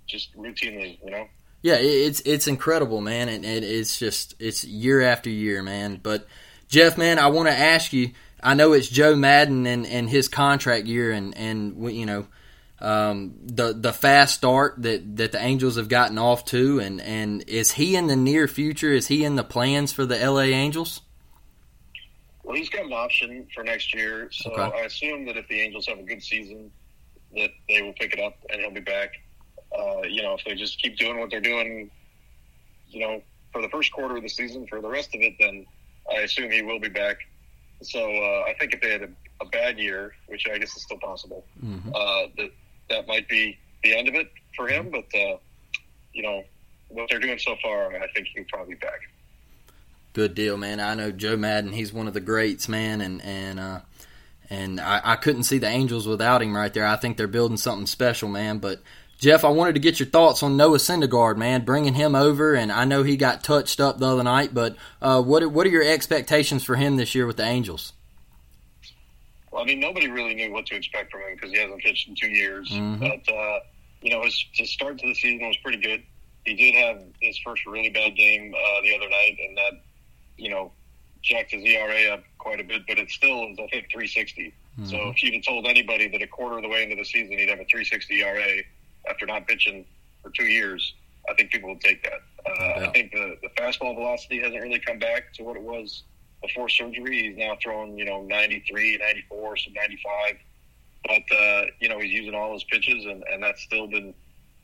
just 0.07 0.35
routinely. 0.35 0.97
You 1.03 1.11
know. 1.11 1.27
Yeah, 1.61 1.75
it's 1.75 2.21
it's 2.21 2.47
incredible, 2.47 3.01
man, 3.01 3.29
and 3.29 3.45
it's 3.45 3.99
just 3.99 4.33
it's 4.39 4.65
year 4.65 5.01
after 5.01 5.29
year, 5.29 5.61
man. 5.61 5.99
But 6.01 6.27
Jeff, 6.67 6.97
man, 6.97 7.19
I 7.19 7.27
want 7.27 7.49
to 7.49 7.57
ask 7.57 7.93
you. 7.93 8.11
I 8.43 8.55
know 8.55 8.73
it's 8.73 8.87
Joe 8.87 9.15
Maddon 9.15 9.67
and, 9.67 9.85
and 9.85 10.09
his 10.09 10.27
contract 10.27 10.87
year, 10.87 11.11
and 11.11 11.37
and 11.37 11.93
you 11.93 12.07
know 12.07 12.25
um, 12.81 13.35
the 13.43 13.73
the 13.73 13.93
fast 13.93 14.33
start 14.35 14.81
that, 14.81 15.17
that 15.17 15.31
the 15.31 15.39
Angels 15.39 15.75
have 15.75 15.87
gotten 15.87 16.17
off 16.17 16.45
to, 16.45 16.79
and, 16.79 16.99
and 16.99 17.43
is 17.47 17.73
he 17.73 17.95
in 17.95 18.07
the 18.07 18.15
near 18.15 18.47
future? 18.47 18.91
Is 18.91 19.07
he 19.07 19.23
in 19.23 19.35
the 19.35 19.43
plans 19.43 19.93
for 19.93 20.05
the 20.05 20.17
LA 20.17 20.45
Angels? 20.45 21.01
Well, 22.51 22.57
he's 22.57 22.67
got 22.67 22.83
an 22.83 22.91
option 22.91 23.47
for 23.55 23.63
next 23.63 23.93
year, 23.93 24.27
so 24.29 24.51
okay. 24.51 24.77
I 24.77 24.81
assume 24.81 25.23
that 25.27 25.37
if 25.37 25.47
the 25.47 25.61
Angels 25.61 25.87
have 25.87 25.99
a 25.99 26.03
good 26.03 26.21
season, 26.21 26.69
that 27.33 27.49
they 27.69 27.81
will 27.81 27.93
pick 27.93 28.11
it 28.11 28.19
up 28.19 28.33
and 28.49 28.59
he'll 28.59 28.71
be 28.71 28.81
back. 28.81 29.13
Uh, 29.73 30.01
you 30.01 30.21
know, 30.21 30.33
if 30.33 30.43
they 30.43 30.53
just 30.53 30.77
keep 30.77 30.97
doing 30.97 31.17
what 31.17 31.31
they're 31.31 31.39
doing, 31.39 31.89
you 32.89 32.99
know, 32.99 33.23
for 33.53 33.61
the 33.61 33.69
first 33.69 33.93
quarter 33.93 34.17
of 34.17 34.23
the 34.23 34.27
season, 34.27 34.67
for 34.67 34.81
the 34.81 34.89
rest 34.89 35.15
of 35.15 35.21
it, 35.21 35.35
then 35.39 35.65
I 36.13 36.23
assume 36.23 36.51
he 36.51 36.61
will 36.61 36.77
be 36.77 36.89
back. 36.89 37.19
So 37.83 38.01
uh, 38.01 38.43
I 38.49 38.53
think 38.59 38.73
if 38.73 38.81
they 38.81 38.91
had 38.91 39.03
a, 39.03 39.09
a, 39.39 39.45
bad 39.45 39.79
year, 39.79 40.13
which 40.27 40.45
I 40.53 40.57
guess 40.57 40.75
is 40.75 40.83
still 40.83 40.99
possible, 40.99 41.45
mm-hmm. 41.63 41.89
uh, 41.95 42.23
that 42.35 42.51
that 42.89 43.07
might 43.07 43.29
be 43.29 43.57
the 43.81 43.95
end 43.95 44.09
of 44.09 44.15
it 44.15 44.29
for 44.57 44.67
him. 44.67 44.89
But 44.91 45.05
uh, 45.17 45.37
you 46.11 46.21
know, 46.21 46.43
what 46.89 47.09
they're 47.09 47.21
doing 47.21 47.39
so 47.39 47.55
far, 47.63 47.95
I 47.95 48.07
think 48.13 48.27
he'll 48.35 48.43
probably 48.51 48.73
be 48.73 48.79
back. 48.79 48.99
Good 50.13 50.35
deal, 50.35 50.57
man. 50.57 50.79
I 50.79 50.95
know 50.95 51.11
Joe 51.11 51.37
Maddon. 51.37 51.71
He's 51.71 51.93
one 51.93 52.07
of 52.07 52.13
the 52.13 52.19
greats, 52.19 52.67
man, 52.67 52.99
and 53.01 53.21
and 53.21 53.59
uh, 53.59 53.79
and 54.49 54.79
I, 54.81 55.01
I 55.03 55.15
couldn't 55.15 55.43
see 55.43 55.57
the 55.57 55.67
Angels 55.67 56.07
without 56.07 56.41
him 56.41 56.55
right 56.55 56.73
there. 56.73 56.85
I 56.85 56.97
think 56.97 57.15
they're 57.15 57.27
building 57.27 57.57
something 57.57 57.87
special, 57.87 58.27
man. 58.27 58.57
But 58.57 58.81
Jeff, 59.19 59.45
I 59.45 59.49
wanted 59.49 59.73
to 59.73 59.79
get 59.79 59.99
your 59.99 60.09
thoughts 60.09 60.43
on 60.43 60.57
Noah 60.57 60.79
Syndergaard, 60.79 61.37
man, 61.37 61.63
bringing 61.63 61.93
him 61.93 62.15
over, 62.15 62.55
and 62.55 62.71
I 62.71 62.83
know 62.83 63.03
he 63.03 63.15
got 63.15 63.43
touched 63.43 63.79
up 63.79 63.99
the 63.99 64.07
other 64.07 64.23
night, 64.23 64.53
but 64.53 64.75
uh, 65.01 65.21
what 65.21 65.49
what 65.51 65.65
are 65.65 65.69
your 65.69 65.83
expectations 65.83 66.63
for 66.63 66.75
him 66.75 66.97
this 66.97 67.15
year 67.15 67.25
with 67.25 67.37
the 67.37 67.45
Angels? 67.45 67.93
Well, 69.51 69.63
I 69.63 69.65
mean, 69.65 69.79
nobody 69.79 70.09
really 70.09 70.33
knew 70.33 70.51
what 70.51 70.65
to 70.67 70.75
expect 70.75 71.11
from 71.11 71.21
him 71.21 71.35
because 71.35 71.51
he 71.51 71.57
hasn't 71.57 71.81
pitched 71.81 72.07
in 72.09 72.15
two 72.15 72.29
years. 72.29 72.69
Mm-hmm. 72.69 72.99
But 72.99 73.33
uh, 73.33 73.59
you 74.01 74.11
know, 74.11 74.23
his, 74.23 74.45
his 74.53 74.71
start 74.71 74.97
to 74.99 75.07
the 75.07 75.15
season 75.15 75.47
was 75.47 75.57
pretty 75.57 75.77
good. 75.77 76.03
He 76.45 76.55
did 76.55 76.75
have 76.75 77.03
his 77.21 77.37
first 77.45 77.65
really 77.65 77.89
bad 77.89 78.15
game 78.15 78.53
uh, 78.53 78.81
the 78.81 78.95
other 78.95 79.09
night, 79.09 79.37
and 79.39 79.57
that 79.57 79.81
you 80.37 80.49
know, 80.49 80.71
jacked 81.21 81.51
his 81.51 81.63
ERA 81.63 82.13
up 82.13 82.23
quite 82.37 82.59
a 82.59 82.63
bit, 82.63 82.83
but 82.87 82.97
it 82.97 83.09
still 83.09 83.47
is, 83.47 83.59
I 83.59 83.67
think, 83.67 83.91
360. 83.91 84.53
Mm-hmm. 84.79 84.89
So 84.89 85.09
if 85.09 85.21
you'd 85.21 85.35
have 85.35 85.43
told 85.43 85.67
anybody 85.67 86.07
that 86.09 86.21
a 86.21 86.27
quarter 86.27 86.57
of 86.57 86.63
the 86.63 86.69
way 86.69 86.83
into 86.83 86.95
the 86.95 87.05
season 87.05 87.37
he'd 87.37 87.49
have 87.49 87.59
a 87.59 87.65
360 87.65 88.21
ERA 88.21 88.63
after 89.09 89.25
not 89.25 89.47
pitching 89.47 89.85
for 90.23 90.31
two 90.31 90.45
years, 90.45 90.93
I 91.29 91.33
think 91.35 91.51
people 91.51 91.69
would 91.69 91.81
take 91.81 92.03
that. 92.03 92.21
Uh, 92.45 92.79
yeah. 92.79 92.87
I 92.87 92.91
think 92.91 93.11
the, 93.11 93.37
the 93.41 93.49
fastball 93.49 93.95
velocity 93.95 94.39
hasn't 94.41 94.61
really 94.61 94.79
come 94.79 94.99
back 94.99 95.33
to 95.33 95.43
what 95.43 95.55
it 95.55 95.61
was 95.61 96.03
before 96.41 96.69
surgery. 96.69 97.29
He's 97.29 97.37
now 97.37 97.57
throwing, 97.61 97.97
you 97.97 98.05
know, 98.05 98.23
93, 98.23 98.97
94, 98.97 99.57
some 99.57 99.73
95. 99.73 100.37
But, 101.05 101.35
uh, 101.35 101.65
you 101.79 101.89
know, 101.89 101.99
he's 101.99 102.11
using 102.11 102.35
all 102.35 102.53
his 102.53 102.63
pitches, 102.63 103.05
and, 103.05 103.23
and 103.31 103.43
that's 103.43 103.61
still 103.61 103.87
been 103.87 104.13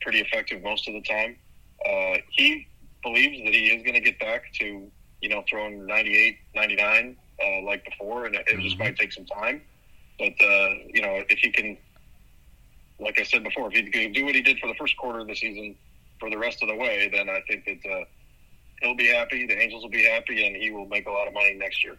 pretty 0.00 0.20
effective 0.20 0.62
most 0.62 0.88
of 0.88 0.94
the 0.94 1.02
time. 1.02 1.36
Uh, 1.84 2.18
he 2.30 2.66
believes 3.02 3.42
that 3.44 3.54
he 3.54 3.66
is 3.66 3.82
going 3.82 3.94
to 3.94 4.00
get 4.00 4.18
back 4.18 4.52
to 4.54 4.90
you 5.20 5.28
know, 5.28 5.44
throwing 5.48 5.86
98, 5.86 6.36
99 6.54 7.16
uh, 7.42 7.62
like 7.62 7.84
before, 7.84 8.26
and 8.26 8.34
it, 8.34 8.46
mm-hmm. 8.46 8.62
just 8.62 8.78
might 8.78 8.96
take 8.96 9.12
some 9.12 9.26
time. 9.26 9.62
But 10.18 10.32
uh, 10.40 10.68
you 10.92 11.02
know, 11.02 11.22
if 11.28 11.38
he 11.38 11.50
can 11.50 11.76
like 13.00 13.18
I 13.18 13.22
said 13.22 13.44
before, 13.44 13.68
if 13.68 13.74
he 13.74 13.82
could 13.84 14.12
do 14.12 14.24
what 14.24 14.34
he 14.34 14.42
did 14.42 14.58
for 14.58 14.66
the 14.66 14.74
first 14.74 14.96
quarter 14.96 15.20
of 15.20 15.28
the 15.28 15.34
season 15.34 15.76
for 16.18 16.30
the 16.30 16.38
rest 16.38 16.62
of 16.62 16.68
the 16.68 16.74
way, 16.74 17.08
then 17.12 17.28
I 17.28 17.40
think 17.46 17.64
that 17.64 17.90
uh, 17.90 18.04
he'll 18.82 18.96
be 18.96 19.08
happy. 19.08 19.46
The 19.46 19.58
Angels 19.58 19.82
will 19.82 19.90
be 19.90 20.04
happy, 20.04 20.46
and 20.46 20.56
he 20.56 20.70
will 20.70 20.86
make 20.86 21.06
a 21.06 21.10
lot 21.10 21.28
of 21.28 21.34
money 21.34 21.54
next 21.54 21.84
year. 21.84 21.96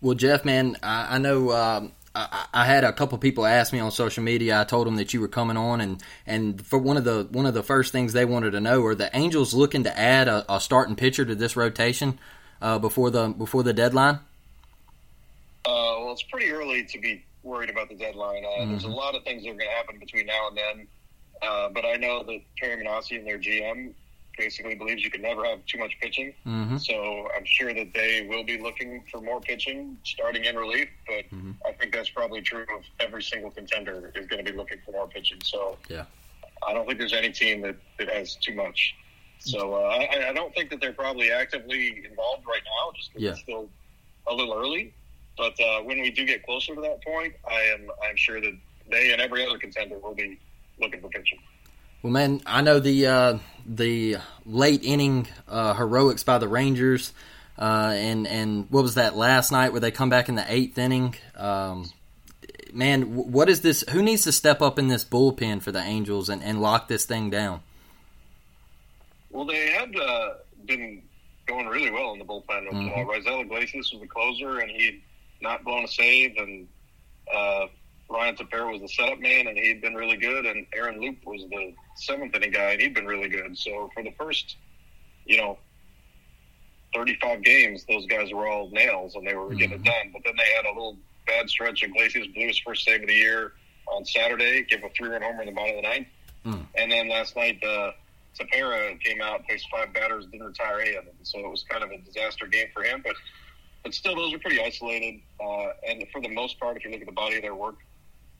Well, 0.00 0.14
Jeff, 0.14 0.44
man, 0.44 0.76
I, 0.82 1.16
I 1.16 1.18
know 1.18 1.52
um, 1.52 1.92
I, 2.18 2.46
I, 2.52 2.64
had 2.64 2.84
a 2.84 2.92
couple 2.92 3.16
people 3.18 3.46
ask 3.46 3.72
me 3.72 3.78
on 3.78 3.90
social 3.90 4.24
media. 4.24 4.60
I 4.60 4.64
told 4.64 4.86
them 4.86 4.96
that 4.96 5.14
you 5.14 5.20
were 5.20 5.28
coming 5.28 5.56
on, 5.56 5.80
and, 5.80 6.02
and 6.26 6.64
for 6.66 6.78
one 6.78 6.96
of 6.96 7.04
the 7.04 7.28
one 7.30 7.46
of 7.46 7.54
the 7.54 7.62
first 7.62 7.92
things 7.92 8.12
they 8.12 8.24
wanted 8.24 8.52
to 8.52 8.60
know 8.60 8.84
are 8.84 8.94
the 8.94 9.14
Angels 9.16 9.54
looking 9.54 9.84
to 9.84 9.98
add 9.98 10.26
a, 10.26 10.44
a 10.52 10.60
starting 10.60 10.96
pitcher 10.96 11.24
to 11.24 11.34
this 11.34 11.56
rotation 11.56 12.18
uh, 12.60 12.78
before 12.78 13.10
the 13.10 13.28
before 13.28 13.62
the 13.62 13.72
deadline. 13.72 14.16
Uh, 15.64 16.00
well, 16.00 16.12
it's 16.12 16.22
pretty 16.22 16.50
early 16.50 16.84
to 16.84 16.98
be 16.98 17.24
worried 17.42 17.70
about 17.70 17.88
the 17.88 17.94
deadline. 17.94 18.44
Uh, 18.44 18.62
mm-hmm. 18.62 18.70
There's 18.72 18.84
a 18.84 18.88
lot 18.88 19.14
of 19.14 19.22
things 19.22 19.44
that 19.44 19.50
are 19.50 19.54
going 19.54 19.68
to 19.68 19.76
happen 19.76 19.98
between 19.98 20.26
now 20.26 20.48
and 20.48 20.56
then. 20.56 20.86
Uh, 21.40 21.68
but 21.68 21.84
I 21.84 21.94
know 21.94 22.24
that 22.24 22.40
Perry 22.58 22.84
Minasian 22.84 23.18
and 23.18 23.26
their 23.26 23.38
GM 23.38 23.92
basically 24.38 24.74
believes 24.74 25.02
you 25.02 25.10
can 25.10 25.22
never 25.22 25.44
have 25.44 25.64
too 25.66 25.78
much 25.78 25.92
pitching. 26.00 26.32
Mm-hmm. 26.46 26.78
So 26.78 27.28
I'm 27.36 27.44
sure 27.44 27.74
that 27.74 27.92
they 27.92 28.26
will 28.28 28.44
be 28.44 28.58
looking 28.58 29.02
for 29.10 29.20
more 29.20 29.40
pitching 29.40 29.98
starting 30.04 30.44
in 30.44 30.56
relief. 30.56 30.88
But 31.06 31.24
mm-hmm. 31.30 31.52
I 31.66 31.72
think 31.72 31.92
that's 31.92 32.08
probably 32.10 32.40
true 32.40 32.62
of 32.74 32.84
every 33.00 33.22
single 33.22 33.50
contender 33.50 34.12
is 34.14 34.26
going 34.26 34.44
to 34.44 34.50
be 34.50 34.56
looking 34.56 34.78
for 34.84 34.92
more 34.92 35.08
pitching. 35.08 35.38
So 35.44 35.76
yeah, 35.88 36.04
I 36.66 36.72
don't 36.72 36.86
think 36.86 36.98
there's 36.98 37.12
any 37.12 37.30
team 37.30 37.62
that, 37.62 37.76
that 37.98 38.08
has 38.08 38.36
too 38.36 38.54
much. 38.54 38.94
So 39.40 39.74
uh, 39.74 39.88
I, 39.88 40.30
I, 40.30 40.32
don't 40.32 40.52
think 40.52 40.68
that 40.70 40.80
they're 40.80 40.92
probably 40.92 41.30
actively 41.30 42.04
involved 42.04 42.44
right 42.44 42.62
now, 42.64 42.92
just 42.96 43.12
because 43.12 43.22
yeah. 43.22 43.30
it's 43.30 43.40
still 43.40 43.68
a 44.26 44.34
little 44.34 44.54
early. 44.54 44.92
But 45.36 45.54
uh, 45.60 45.82
when 45.82 46.00
we 46.00 46.10
do 46.10 46.26
get 46.26 46.44
closer 46.44 46.74
to 46.74 46.80
that 46.80 47.04
point, 47.04 47.34
I 47.48 47.60
am 47.74 47.88
I'm 48.02 48.16
sure 48.16 48.40
that 48.40 48.56
they 48.90 49.12
and 49.12 49.20
every 49.20 49.46
other 49.46 49.58
contender 49.58 49.98
will 49.98 50.14
be 50.14 50.38
looking 50.80 51.00
for 51.00 51.08
pitching. 51.08 51.38
Well, 52.02 52.12
man, 52.12 52.40
I 52.46 52.62
know 52.62 52.78
the 52.80 53.06
uh, 53.06 53.38
the 53.68 54.16
late 54.46 54.82
inning 54.82 55.28
uh, 55.46 55.74
heroics 55.74 56.24
by 56.24 56.38
the 56.38 56.48
Rangers, 56.48 57.12
uh, 57.58 57.92
and 57.94 58.26
and 58.26 58.66
what 58.70 58.82
was 58.82 58.94
that 58.94 59.16
last 59.16 59.52
night 59.52 59.72
where 59.72 59.80
they 59.80 59.90
come 59.90 60.08
back 60.08 60.28
in 60.28 60.34
the 60.34 60.44
eighth 60.52 60.78
inning? 60.78 61.14
Um, 61.36 61.90
man, 62.72 63.02
what 63.14 63.48
is 63.48 63.60
this? 63.60 63.84
Who 63.90 64.02
needs 64.02 64.22
to 64.24 64.32
step 64.32 64.62
up 64.62 64.78
in 64.78 64.88
this 64.88 65.04
bullpen 65.04 65.62
for 65.62 65.70
the 65.72 65.80
Angels 65.80 66.28
and, 66.28 66.42
and 66.42 66.60
lock 66.60 66.88
this 66.88 67.04
thing 67.04 67.30
down? 67.30 67.60
Well, 69.30 69.44
they 69.44 69.70
had 69.70 69.94
uh, 69.94 70.30
been 70.64 71.02
going 71.46 71.66
really 71.66 71.90
well 71.90 72.12
in 72.12 72.18
the 72.18 72.24
bullpen. 72.24 72.68
Mm-hmm. 72.68 72.88
Uh, 72.88 73.12
Raisel 73.12 73.42
Iglesias 73.42 73.92
was 73.92 74.00
the 74.00 74.06
closer, 74.06 74.60
and 74.60 74.70
he 74.70 75.02
not 75.40 75.64
blown 75.64 75.84
a 75.84 75.88
save, 75.88 76.36
and 76.36 76.66
uh, 77.32 77.66
Ryan 78.10 78.36
Tepera 78.36 78.72
was 78.72 78.80
the 78.80 78.88
setup 78.88 79.20
man, 79.20 79.46
and 79.48 79.56
he'd 79.56 79.82
been 79.82 79.94
really 79.94 80.16
good, 80.16 80.46
and 80.46 80.66
Aaron 80.74 81.00
Loup 81.00 81.18
was 81.26 81.42
the 81.50 81.74
seventh 81.96 82.34
inning 82.34 82.52
guy, 82.52 82.72
and 82.72 82.80
he'd 82.80 82.94
been 82.94 83.06
really 83.06 83.28
good. 83.28 83.56
So 83.56 83.90
for 83.92 84.02
the 84.02 84.12
first, 84.12 84.56
you 85.26 85.36
know, 85.36 85.58
35 86.94 87.42
games, 87.42 87.84
those 87.86 88.06
guys 88.06 88.32
were 88.32 88.48
all 88.48 88.70
nails, 88.70 89.14
and 89.14 89.26
they 89.26 89.34
were 89.34 89.48
mm-hmm. 89.48 89.58
getting 89.58 89.80
it 89.80 89.84
done. 89.84 90.10
But 90.12 90.22
then 90.24 90.34
they 90.36 90.50
had 90.56 90.64
a 90.64 90.68
little 90.68 90.96
bad 91.26 91.50
stretch. 91.50 91.82
Iglesias 91.82 92.28
blew 92.28 92.46
his 92.46 92.58
first 92.58 92.84
save 92.84 93.02
of 93.02 93.08
the 93.08 93.14
year 93.14 93.52
on 93.92 94.04
Saturday, 94.06 94.64
gave 94.64 94.82
a 94.82 94.88
three-run 94.90 95.20
homer 95.20 95.42
in 95.42 95.46
the 95.46 95.52
bottom 95.52 95.76
of 95.76 95.82
the 95.82 95.88
ninth, 95.88 96.08
mm. 96.46 96.66
and 96.76 96.90
then 96.90 97.08
last 97.08 97.36
night 97.36 97.62
uh, 97.62 97.92
Tepera 98.38 98.98
came 99.00 99.20
out, 99.20 99.42
faced 99.48 99.66
five 99.70 99.92
batters, 99.92 100.26
didn't 100.26 100.46
retire 100.46 100.80
any 100.80 100.94
of 100.94 101.04
them. 101.04 101.14
So 101.22 101.40
it 101.40 101.50
was 101.50 101.64
kind 101.68 101.84
of 101.84 101.90
a 101.90 101.98
disaster 101.98 102.46
game 102.46 102.68
for 102.72 102.82
him, 102.82 103.02
but 103.04 103.16
but 103.84 103.94
still, 103.94 104.16
those 104.16 104.34
are 104.34 104.38
pretty 104.38 104.60
isolated. 104.60 105.20
Uh, 105.40 105.68
and 105.88 106.04
for 106.12 106.20
the 106.20 106.28
most 106.28 106.58
part, 106.58 106.76
if 106.76 106.84
you 106.84 106.90
look 106.90 107.00
at 107.00 107.06
the 107.06 107.12
body 107.12 107.36
of 107.36 107.42
their 107.42 107.54
work, 107.54 107.76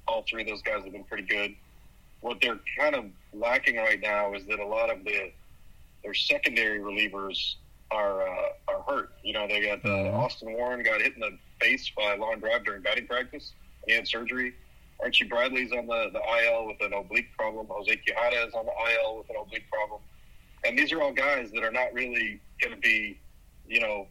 all 0.08 0.24
three 0.28 0.42
of 0.42 0.48
those 0.48 0.62
guys 0.62 0.82
have 0.82 0.92
been 0.92 1.04
pretty 1.04 1.24
good. 1.24 1.54
What 2.20 2.38
they're 2.40 2.58
kind 2.76 2.94
of 2.94 3.04
lacking 3.32 3.76
right 3.76 4.00
now 4.00 4.34
is 4.34 4.44
that 4.46 4.58
a 4.58 4.66
lot 4.66 4.90
of 4.90 5.04
the 5.04 5.30
their 6.02 6.14
secondary 6.14 6.80
relievers 6.80 7.56
are 7.90 8.22
uh, 8.22 8.48
are 8.68 8.82
hurt. 8.88 9.12
You 9.22 9.34
know, 9.34 9.46
they 9.46 9.60
got 9.60 9.84
uh, 9.84 9.88
mm-hmm. 9.88 10.16
Austin 10.16 10.52
Warren 10.52 10.82
got 10.82 11.00
hit 11.00 11.14
in 11.14 11.20
the 11.20 11.38
face 11.60 11.90
by 11.96 12.14
a 12.14 12.16
long 12.16 12.40
drive 12.40 12.64
during 12.64 12.82
batting 12.82 13.06
practice. 13.06 13.52
He 13.86 13.92
had 13.92 14.06
surgery. 14.06 14.54
Archie 15.00 15.24
Bradley's 15.24 15.70
on 15.72 15.86
the, 15.86 16.10
the 16.12 16.20
IL 16.20 16.66
with 16.66 16.80
an 16.80 16.92
oblique 16.92 17.30
problem. 17.36 17.66
Jose 17.70 17.90
Quijada 17.90 18.48
is 18.48 18.54
on 18.54 18.66
the 18.66 18.72
IL 18.72 19.18
with 19.18 19.30
an 19.30 19.36
oblique 19.40 19.70
problem. 19.70 20.00
And 20.64 20.76
these 20.76 20.92
are 20.92 21.00
all 21.00 21.12
guys 21.12 21.50
that 21.52 21.62
are 21.62 21.70
not 21.70 21.92
really 21.92 22.40
going 22.60 22.74
to 22.74 22.80
be, 22.80 23.16
you 23.68 23.80
know, 23.80 24.08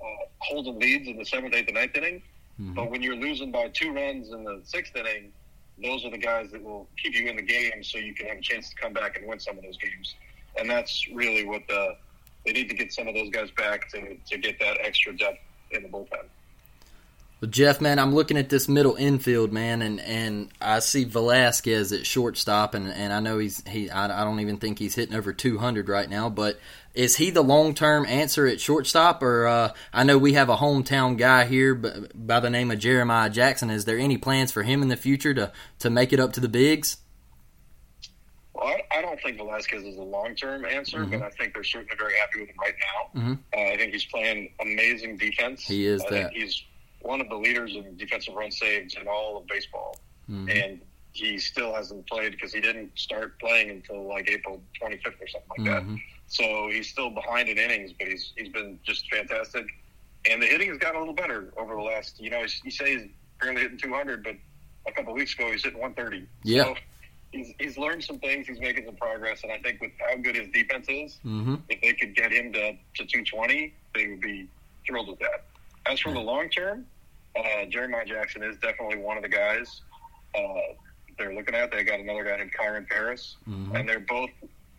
uh, 0.00 0.24
holding 0.38 0.78
leads 0.78 1.08
in 1.08 1.16
the 1.16 1.24
seventh, 1.24 1.54
eighth, 1.54 1.66
and 1.66 1.74
ninth 1.74 1.96
inning. 1.96 2.22
Mm-hmm. 2.62 2.74
But 2.74 2.90
when 2.90 3.02
you're 3.02 3.16
losing 3.16 3.50
by 3.50 3.68
two 3.68 3.92
runs 3.92 4.30
in 4.30 4.44
the 4.44 4.60
sixth 4.62 4.94
inning, 4.94 5.32
those 5.82 6.04
are 6.04 6.10
the 6.10 6.18
guys 6.18 6.50
that 6.52 6.62
will 6.62 6.88
keep 7.02 7.14
you 7.14 7.28
in 7.28 7.36
the 7.36 7.42
game, 7.42 7.82
so 7.82 7.98
you 7.98 8.14
can 8.14 8.26
have 8.26 8.38
a 8.38 8.42
chance 8.42 8.70
to 8.70 8.76
come 8.76 8.92
back 8.92 9.18
and 9.18 9.26
win 9.26 9.40
some 9.40 9.56
of 9.58 9.64
those 9.64 9.76
games. 9.78 10.14
And 10.58 10.70
that's 10.70 11.08
really 11.12 11.44
what 11.44 11.62
the 11.68 11.96
they 12.44 12.52
need 12.52 12.68
to 12.68 12.74
get 12.74 12.92
some 12.92 13.08
of 13.08 13.14
those 13.14 13.30
guys 13.30 13.50
back 13.52 13.90
to 13.90 14.16
to 14.16 14.38
get 14.38 14.58
that 14.60 14.78
extra 14.80 15.16
depth 15.16 15.38
in 15.70 15.82
the 15.82 15.88
bullpen. 15.88 16.26
Well, 17.42 17.50
Jeff, 17.50 17.80
man, 17.80 17.98
I'm 17.98 18.14
looking 18.14 18.36
at 18.36 18.48
this 18.48 18.68
middle 18.68 18.94
infield, 18.94 19.52
man, 19.52 19.82
and, 19.82 19.98
and 19.98 20.48
I 20.60 20.78
see 20.78 21.02
Velazquez 21.02 21.92
at 21.92 22.06
shortstop, 22.06 22.72
and, 22.74 22.88
and 22.88 23.12
I 23.12 23.18
know 23.18 23.38
he's 23.38 23.66
he 23.66 23.90
I, 23.90 24.22
I 24.22 24.24
don't 24.24 24.38
even 24.38 24.58
think 24.58 24.78
he's 24.78 24.94
hitting 24.94 25.16
over 25.16 25.32
200 25.32 25.88
right 25.88 26.08
now, 26.08 26.30
but 26.30 26.60
is 26.94 27.16
he 27.16 27.30
the 27.30 27.42
long 27.42 27.74
term 27.74 28.06
answer 28.06 28.46
at 28.46 28.60
shortstop, 28.60 29.24
or 29.24 29.48
uh, 29.48 29.72
I 29.92 30.04
know 30.04 30.18
we 30.18 30.34
have 30.34 30.50
a 30.50 30.56
hometown 30.56 31.18
guy 31.18 31.44
here 31.44 31.74
by 31.74 32.38
the 32.38 32.48
name 32.48 32.70
of 32.70 32.78
Jeremiah 32.78 33.28
Jackson. 33.28 33.70
Is 33.70 33.86
there 33.86 33.98
any 33.98 34.18
plans 34.18 34.52
for 34.52 34.62
him 34.62 34.80
in 34.80 34.86
the 34.86 34.96
future 34.96 35.34
to 35.34 35.50
to 35.80 35.90
make 35.90 36.12
it 36.12 36.20
up 36.20 36.34
to 36.34 36.40
the 36.40 36.48
bigs? 36.48 36.98
Well, 38.54 38.68
I, 38.68 38.98
I 38.98 39.02
don't 39.02 39.20
think 39.20 39.38
Velazquez 39.38 39.82
is 39.82 39.96
a 39.96 40.02
long 40.02 40.36
term 40.36 40.64
answer, 40.64 40.98
mm-hmm. 40.98 41.10
but 41.10 41.22
I 41.22 41.30
think 41.30 41.54
they're 41.54 41.64
certainly 41.64 41.96
very 41.98 42.14
happy 42.20 42.42
with 42.42 42.50
him 42.50 42.56
right 42.60 42.74
now. 42.78 43.20
Mm-hmm. 43.20 43.32
Uh, 43.52 43.72
I 43.72 43.76
think 43.78 43.94
he's 43.94 44.04
playing 44.04 44.52
amazing 44.60 45.16
defense. 45.16 45.64
He 45.64 45.86
is 45.86 46.04
I 46.04 46.10
that. 46.10 46.32
he's 46.34 46.62
one 47.02 47.20
of 47.20 47.28
the 47.28 47.36
leaders 47.36 47.74
in 47.74 47.96
defensive 47.96 48.34
run 48.34 48.50
saves 48.50 48.94
in 48.94 49.06
all 49.06 49.38
of 49.38 49.46
baseball, 49.46 49.96
mm-hmm. 50.30 50.48
and 50.48 50.80
he 51.12 51.38
still 51.38 51.74
hasn't 51.74 52.06
played 52.08 52.32
because 52.32 52.52
he 52.52 52.60
didn't 52.60 52.98
start 52.98 53.38
playing 53.38 53.70
until 53.70 54.08
like 54.08 54.30
April 54.30 54.62
25th 54.80 55.06
or 55.20 55.28
something 55.28 55.48
like 55.50 55.60
mm-hmm. 55.60 55.94
that. 55.94 56.00
So 56.28 56.68
he's 56.70 56.88
still 56.88 57.10
behind 57.10 57.48
in 57.48 57.58
innings, 57.58 57.92
but 57.92 58.08
he's 58.08 58.32
he's 58.36 58.48
been 58.48 58.78
just 58.84 59.10
fantastic. 59.10 59.66
And 60.30 60.40
the 60.40 60.46
hitting 60.46 60.68
has 60.68 60.78
gotten 60.78 60.96
a 60.96 61.00
little 61.00 61.14
better 61.14 61.52
over 61.56 61.74
the 61.74 61.82
last. 61.82 62.20
You 62.20 62.30
know, 62.30 62.44
you 62.64 62.70
say 62.70 62.96
he's 62.96 63.10
currently 63.38 63.62
hitting 63.62 63.78
200, 63.78 64.24
but 64.24 64.36
a 64.86 64.92
couple 64.92 65.12
of 65.12 65.18
weeks 65.18 65.34
ago 65.34 65.50
he's 65.50 65.64
hitting 65.64 65.80
130. 65.80 66.26
Yeah. 66.44 66.64
So 66.64 66.74
he's, 67.32 67.54
he's 67.58 67.76
learned 67.76 68.04
some 68.04 68.18
things. 68.18 68.46
He's 68.46 68.60
making 68.60 68.86
some 68.86 68.96
progress, 68.96 69.42
and 69.42 69.52
I 69.52 69.58
think 69.58 69.80
with 69.80 69.90
how 69.98 70.16
good 70.16 70.36
his 70.36 70.48
defense 70.48 70.86
is, 70.88 71.18
mm-hmm. 71.24 71.56
if 71.68 71.80
they 71.80 71.92
could 71.92 72.14
get 72.14 72.32
him 72.32 72.52
to, 72.52 72.72
to 72.72 73.04
220, 73.04 73.74
they 73.94 74.06
would 74.06 74.20
be 74.20 74.48
thrilled 74.86 75.08
with 75.08 75.18
that. 75.18 75.44
As 75.86 76.00
for 76.00 76.12
the 76.12 76.20
long 76.20 76.48
term, 76.48 76.86
uh, 77.36 77.64
Jeremiah 77.68 78.04
Jackson 78.04 78.42
is 78.42 78.56
definitely 78.58 78.98
one 78.98 79.16
of 79.16 79.22
the 79.22 79.28
guys 79.28 79.80
uh, 80.34 80.74
they're 81.18 81.34
looking 81.34 81.54
at. 81.54 81.70
They 81.70 81.84
got 81.84 82.00
another 82.00 82.24
guy 82.24 82.36
named 82.36 82.52
Kyren 82.52 82.88
Paris, 82.88 83.36
mm-hmm. 83.48 83.74
and 83.76 83.88
they're 83.88 84.00
both 84.00 84.30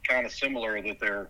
kind 0.07 0.25
of 0.25 0.31
similar 0.31 0.81
that 0.81 0.99
they're 0.99 1.29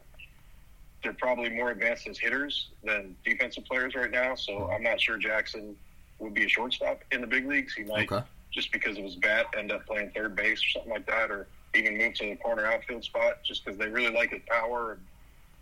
they're 1.04 1.14
probably 1.14 1.50
more 1.50 1.72
advanced 1.72 2.08
as 2.08 2.18
hitters 2.18 2.70
than 2.84 3.16
defensive 3.26 3.66
players 3.66 3.94
right 3.94 4.12
now. 4.12 4.36
So. 4.36 4.72
I'm 4.72 4.82
not 4.82 5.02
sure 5.02 5.18
Jackson 5.18 5.76
would 6.20 6.34
be 6.34 6.46
a 6.46 6.48
shortstop 6.48 7.02
in 7.12 7.22
the 7.22 7.28
big 7.28 7.46
leagues. 7.46 7.74
He 7.74 7.84
might 7.84 8.10
okay. 8.12 8.26
just 8.52 8.72
because 8.72 8.98
of 8.98 9.04
his 9.04 9.16
bat 9.16 9.48
end 9.58 9.72
up 9.72 9.86
playing 9.86 10.12
third 10.16 10.36
base 10.36 10.64
or 10.64 10.70
something 10.70 10.92
like 10.92 11.06
that, 11.08 11.30
or 11.30 11.48
even 11.76 11.98
move 11.98 12.14
to 12.16 12.30
the 12.30 12.36
corner 12.38 12.66
outfield 12.66 13.04
spot 13.04 13.44
just 13.44 13.66
because 13.66 13.78
they 13.78 13.88
really 13.88 14.14
like 14.14 14.32
his 14.32 14.42
power. 14.48 14.98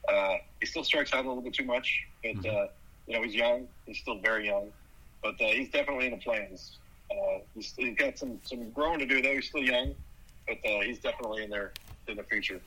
And 0.08 0.18
uh, 0.18 0.38
he 0.60 0.66
still 0.66 0.84
strikes 0.84 1.14
out 1.14 1.26
a 1.26 1.28
little 1.28 1.44
bit 1.44 1.54
too 1.54 1.66
much, 1.66 2.04
but 2.24 2.36
mm-hmm. 2.36 2.66
You 3.12 3.18
know 3.18 3.24
he's 3.24 3.36
young. 3.36 3.68
He's 3.86 4.00
still 4.00 4.20
very 4.20 4.48
young 4.48 4.72
but 5.22 5.36
uh, 5.42 5.46
he's 5.46 5.70
definitely 5.70 6.08
in 6.08 6.12
the 6.12 6.18
plans. 6.18 6.78
Uh, 7.12 7.40
he's, 7.56 7.74
he's 7.78 7.96
got 7.96 8.18
some 8.18 8.40
some 8.44 8.70
growing 8.72 9.00
to 9.00 9.06
do 9.06 9.22
though. 9.22 9.34
He's 9.34 9.48
still 9.48 9.64
young, 9.64 9.94
but 10.48 10.58
uh, 10.66 10.82
he's 10.82 11.00
definitely 11.00 11.44
in 11.44 11.50
there 11.50 11.72
in 12.08 12.18
the 12.18 12.24
future. 12.24 12.60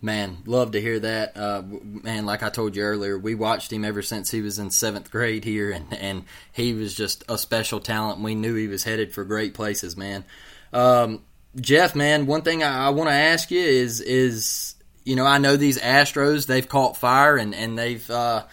Man, 0.00 0.38
love 0.46 0.72
to 0.72 0.80
hear 0.80 1.00
that. 1.00 1.36
Uh, 1.36 1.62
man, 1.82 2.24
like 2.24 2.44
I 2.44 2.50
told 2.50 2.76
you 2.76 2.82
earlier, 2.84 3.18
we 3.18 3.34
watched 3.34 3.72
him 3.72 3.84
ever 3.84 4.00
since 4.00 4.30
he 4.30 4.40
was 4.40 4.60
in 4.60 4.70
seventh 4.70 5.10
grade 5.10 5.44
here, 5.44 5.72
and, 5.72 5.92
and 5.92 6.24
he 6.52 6.72
was 6.72 6.94
just 6.94 7.24
a 7.28 7.36
special 7.36 7.80
talent. 7.80 8.20
We 8.20 8.36
knew 8.36 8.54
he 8.54 8.68
was 8.68 8.84
headed 8.84 9.12
for 9.12 9.24
great 9.24 9.54
places, 9.54 9.96
man. 9.96 10.24
Um, 10.72 11.22
Jeff, 11.56 11.96
man, 11.96 12.26
one 12.26 12.42
thing 12.42 12.62
I, 12.62 12.86
I 12.86 12.90
want 12.90 13.08
to 13.10 13.14
ask 13.14 13.50
you 13.50 13.60
is 13.60 14.00
is 14.00 14.76
you 15.02 15.16
know 15.16 15.26
I 15.26 15.38
know 15.38 15.56
these 15.56 15.80
Astros 15.80 16.46
they've 16.46 16.68
caught 16.68 16.96
fire 16.96 17.36
and 17.36 17.52
and 17.52 17.76
they've 17.76 18.08
uh, 18.08 18.44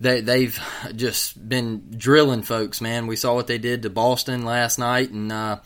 they 0.00 0.20
they've 0.20 0.58
just 0.94 1.48
been 1.48 1.90
drilling 1.96 2.42
folks, 2.42 2.80
man. 2.80 3.06
We 3.06 3.16
saw 3.16 3.34
what 3.34 3.46
they 3.46 3.58
did 3.58 3.82
to 3.82 3.90
Boston 3.90 4.44
last 4.44 4.78
night, 4.78 5.10
and 5.10 5.30
uh, 5.32 5.58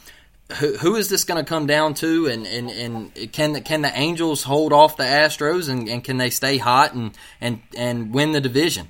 who, 0.58 0.76
who 0.76 0.96
is 0.96 1.08
this 1.08 1.24
going 1.24 1.42
to 1.42 1.48
come 1.48 1.66
down 1.66 1.94
to? 1.94 2.26
And, 2.26 2.46
and, 2.46 2.70
and 2.70 3.32
can 3.32 3.52
the, 3.52 3.60
can 3.60 3.82
the 3.82 3.92
Angels 3.96 4.42
hold 4.42 4.72
off 4.72 4.96
the 4.96 5.04
Astros, 5.04 5.68
and, 5.68 5.88
and 5.88 6.02
can 6.04 6.16
they 6.18 6.30
stay 6.30 6.56
hot 6.58 6.94
and, 6.94 7.16
and 7.40 7.60
and 7.76 8.12
win 8.14 8.32
the 8.32 8.40
division? 8.40 8.88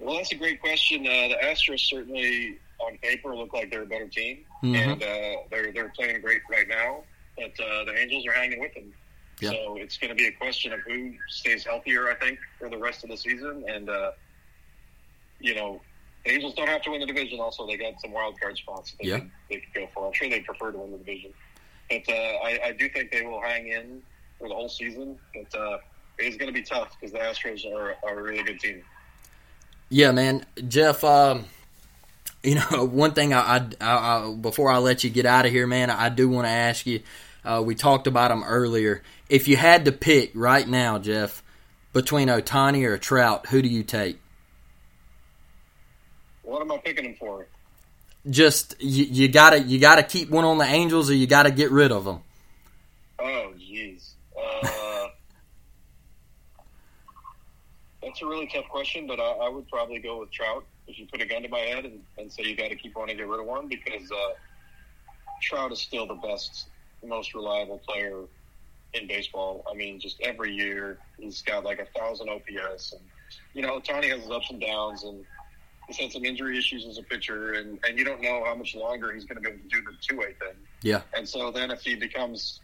Well, 0.00 0.16
that's 0.16 0.32
a 0.32 0.36
great 0.36 0.60
question. 0.60 1.06
Uh, 1.06 1.28
the 1.28 1.36
Astros 1.42 1.80
certainly 1.80 2.58
on 2.78 2.98
paper 2.98 3.34
look 3.34 3.52
like 3.54 3.70
they're 3.70 3.82
a 3.82 3.86
better 3.86 4.08
team, 4.08 4.44
Mhm. 4.62 4.76
and 4.92 5.02
uh, 5.02 5.42
they're 5.50 5.72
they're 5.72 5.92
playing 5.96 6.20
great 6.20 6.42
right 6.50 6.68
now. 6.68 7.02
But 7.36 7.52
uh, 7.62 7.84
the 7.84 7.94
Angels 7.98 8.26
are 8.26 8.32
hanging 8.32 8.60
with 8.60 8.72
them, 8.74 8.92
Yeah. 9.40 9.50
so 9.50 9.76
it's 9.76 9.98
going 9.98 10.08
to 10.08 10.14
be 10.14 10.26
a 10.26 10.32
question 10.32 10.72
of 10.72 10.80
who 10.80 11.12
stays 11.28 11.64
healthier. 11.64 12.08
I 12.10 12.14
think 12.14 12.38
for 12.58 12.70
the 12.70 12.78
rest 12.78 13.04
of 13.04 13.10
the 13.10 13.16
season, 13.16 13.64
and 13.68 13.88
uh, 13.90 14.12
you 15.40 15.54
know, 15.54 15.80
the 16.24 16.32
Angels 16.32 16.54
don't 16.54 16.68
have 16.68 16.82
to 16.82 16.90
win 16.90 17.00
the 17.00 17.06
division. 17.06 17.38
Also, 17.40 17.66
they 17.66 17.76
got 17.76 18.00
some 18.00 18.12
wild 18.12 18.40
card 18.40 18.56
spots 18.56 18.94
they, 19.00 19.08
Yeah. 19.08 19.18
could, 19.20 19.30
they 19.50 19.56
could 19.56 19.74
go 19.74 19.88
for. 19.94 20.06
I'm 20.06 20.12
sure 20.14 20.28
they 20.30 20.40
prefer 20.40 20.72
to 20.72 20.78
win 20.78 20.92
the 20.92 20.98
division, 20.98 21.32
but 21.90 22.02
uh, 22.08 22.12
I, 22.12 22.60
I 22.66 22.72
do 22.72 22.88
think 22.88 23.12
they 23.12 23.22
will 23.22 23.40
hang 23.42 23.68
in 23.68 24.02
for 24.38 24.48
the 24.48 24.54
whole 24.54 24.68
season. 24.68 25.18
But 25.34 25.58
uh, 25.58 25.78
it 26.18 26.24
is 26.24 26.36
going 26.36 26.52
to 26.52 26.58
be 26.58 26.62
tough 26.62 26.96
because 26.98 27.12
the 27.12 27.18
Astros 27.18 27.70
are, 27.70 27.96
are 28.08 28.18
a 28.18 28.22
really 28.22 28.42
good 28.42 28.58
team. 28.58 28.82
Yeah, 29.90 30.12
man, 30.12 30.46
Jeff. 30.66 31.04
Um, 31.04 31.44
you 32.42 32.54
know, 32.54 32.84
one 32.90 33.12
thing 33.12 33.34
I, 33.34 33.56
I, 33.58 33.66
I 33.80 34.34
before 34.40 34.70
I 34.70 34.78
let 34.78 35.04
you 35.04 35.10
get 35.10 35.26
out 35.26 35.44
of 35.46 35.52
here, 35.52 35.66
man, 35.66 35.90
I 35.90 36.08
do 36.08 36.28
want 36.28 36.46
to 36.46 36.50
ask 36.50 36.86
you. 36.86 37.00
Uh, 37.46 37.62
we 37.64 37.76
talked 37.76 38.08
about 38.08 38.28
them 38.28 38.42
earlier. 38.42 39.02
If 39.28 39.46
you 39.46 39.56
had 39.56 39.84
to 39.84 39.92
pick 39.92 40.32
right 40.34 40.66
now, 40.66 40.98
Jeff, 40.98 41.44
between 41.92 42.28
Ohtani 42.28 42.84
or 42.84 42.98
Trout, 42.98 43.46
who 43.46 43.62
do 43.62 43.68
you 43.68 43.84
take? 43.84 44.18
What 46.42 46.60
am 46.60 46.72
I 46.72 46.78
picking 46.78 47.04
them 47.04 47.14
for? 47.14 47.46
Just 48.28 48.74
you, 48.80 49.04
you 49.04 49.28
gotta 49.28 49.60
you 49.60 49.78
gotta 49.78 50.02
keep 50.02 50.28
one 50.28 50.44
on 50.44 50.58
the 50.58 50.64
Angels, 50.64 51.08
or 51.08 51.14
you 51.14 51.28
gotta 51.28 51.52
get 51.52 51.70
rid 51.70 51.92
of 51.92 52.04
them. 52.04 52.20
Oh, 53.20 53.52
jeez. 53.56 54.10
Uh, 54.36 55.06
that's 58.02 58.20
a 58.20 58.26
really 58.26 58.48
tough 58.48 58.68
question, 58.68 59.06
but 59.06 59.20
I, 59.20 59.24
I 59.24 59.48
would 59.48 59.68
probably 59.68 60.00
go 60.00 60.18
with 60.20 60.32
Trout 60.32 60.64
if 60.88 60.98
you 60.98 61.06
put 61.06 61.20
a 61.20 61.26
gun 61.26 61.42
to 61.42 61.48
my 61.48 61.58
head 61.58 61.84
and, 61.84 62.00
and 62.18 62.32
say 62.32 62.42
you 62.44 62.56
got 62.56 62.70
to 62.70 62.76
keep 62.76 62.96
one 62.96 63.08
and 63.08 63.18
get 63.18 63.28
rid 63.28 63.40
of 63.40 63.46
one 63.46 63.68
because 63.68 64.10
uh, 64.10 64.34
Trout 65.40 65.72
is 65.72 65.80
still 65.80 66.06
the 66.06 66.14
best, 66.14 66.66
most 67.08 67.34
reliable 67.34 67.78
player 67.88 68.24
in 68.94 69.06
baseball. 69.06 69.64
I 69.70 69.74
mean, 69.74 70.00
just 70.00 70.20
every 70.22 70.52
year 70.52 70.98
he's 71.18 71.42
got 71.42 71.64
like 71.64 71.78
a 71.78 71.86
thousand 71.98 72.28
OPS, 72.28 72.92
and 72.92 73.02
you 73.54 73.62
know, 73.62 73.80
Tony 73.80 74.08
has 74.08 74.22
his 74.22 74.30
ups 74.30 74.50
and 74.50 74.60
downs, 74.60 75.04
and 75.04 75.24
he's 75.88 75.96
had 75.98 76.12
some 76.12 76.24
injury 76.24 76.58
issues 76.58 76.86
as 76.86 76.98
a 76.98 77.02
pitcher, 77.02 77.54
and 77.54 77.78
and 77.86 77.98
you 77.98 78.04
don't 78.04 78.20
know 78.22 78.44
how 78.44 78.54
much 78.54 78.74
longer 78.74 79.12
he's 79.12 79.24
going 79.24 79.36
to 79.36 79.42
be 79.42 79.48
able 79.54 79.62
to 79.62 79.68
do 79.68 79.82
the 79.82 79.96
two 80.00 80.16
way 80.16 80.32
thing. 80.40 80.56
Yeah, 80.82 81.02
And 81.16 81.28
so 81.28 81.50
then 81.50 81.70
if 81.70 81.82
he 81.82 81.96
becomes 81.96 82.60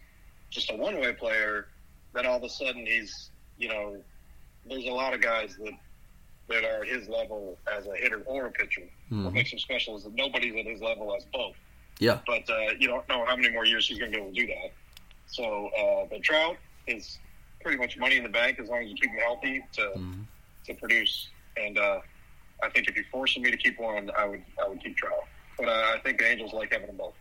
just 0.50 0.70
a 0.70 0.76
one 0.76 1.00
way 1.00 1.12
player, 1.12 1.68
then 2.14 2.26
all 2.26 2.36
of 2.36 2.42
a 2.44 2.48
sudden 2.48 2.84
he's, 2.86 3.30
you 3.56 3.68
know, 3.68 3.96
there's 4.68 4.84
a 4.84 4.90
lot 4.92 5.14
of 5.14 5.20
guys 5.20 5.56
that 5.56 5.72
that 6.48 6.64
are 6.64 6.82
at 6.82 6.88
his 6.88 7.08
level 7.08 7.58
as 7.74 7.86
a 7.86 7.96
hitter 7.96 8.22
or 8.26 8.46
a 8.46 8.50
pitcher. 8.50 8.82
What 9.08 9.18
Mhm. 9.30 9.32
makes 9.32 9.52
him 9.52 9.58
special 9.58 9.96
is 9.96 10.04
that 10.04 10.12
nobody's 10.14 10.54
at 10.56 10.66
his 10.66 10.80
level 10.82 11.14
as 11.16 11.24
both. 11.32 11.56
Yeah, 11.98 12.18
But 12.26 12.48
uh, 12.50 12.72
you 12.78 12.88
don't 12.88 13.08
know 13.08 13.24
how 13.26 13.36
many 13.36 13.50
more 13.50 13.64
years 13.64 13.86
he's 13.86 13.98
going 13.98 14.10
to 14.10 14.16
be 14.18 14.22
able 14.22 14.34
to 14.34 14.40
do 14.40 14.46
that. 14.48 14.72
So, 15.26 15.68
uh, 15.68 16.06
but 16.10 16.22
Trout 16.22 16.56
is 16.86 17.18
pretty 17.62 17.78
much 17.78 17.96
money 17.96 18.16
in 18.16 18.22
the 18.24 18.28
bank 18.28 18.58
as 18.60 18.68
long 18.68 18.82
as 18.82 18.88
you 18.90 18.96
keep 18.96 19.10
him 19.10 19.18
healthy 19.18 19.62
to 19.74 19.82
Mhm. 19.96 20.24
to 20.66 20.74
produce. 20.74 21.28
And 21.56 21.78
uh, 21.78 22.00
I 22.62 22.68
think 22.70 22.88
if 22.88 22.96
you're 22.96 23.04
forcing 23.12 23.42
me 23.42 23.50
to 23.50 23.56
keep 23.56 23.78
one, 23.78 24.10
I 24.16 24.24
would 24.26 24.42
I 24.62 24.68
would 24.68 24.82
keep 24.82 24.96
Trout. 24.96 25.24
But 25.58 25.68
uh, 25.68 25.92
I 25.94 25.98
think 26.02 26.18
the 26.18 26.26
Angels 26.26 26.52
like 26.52 26.72
having 26.72 26.88
them 26.88 26.96
both. 26.96 27.14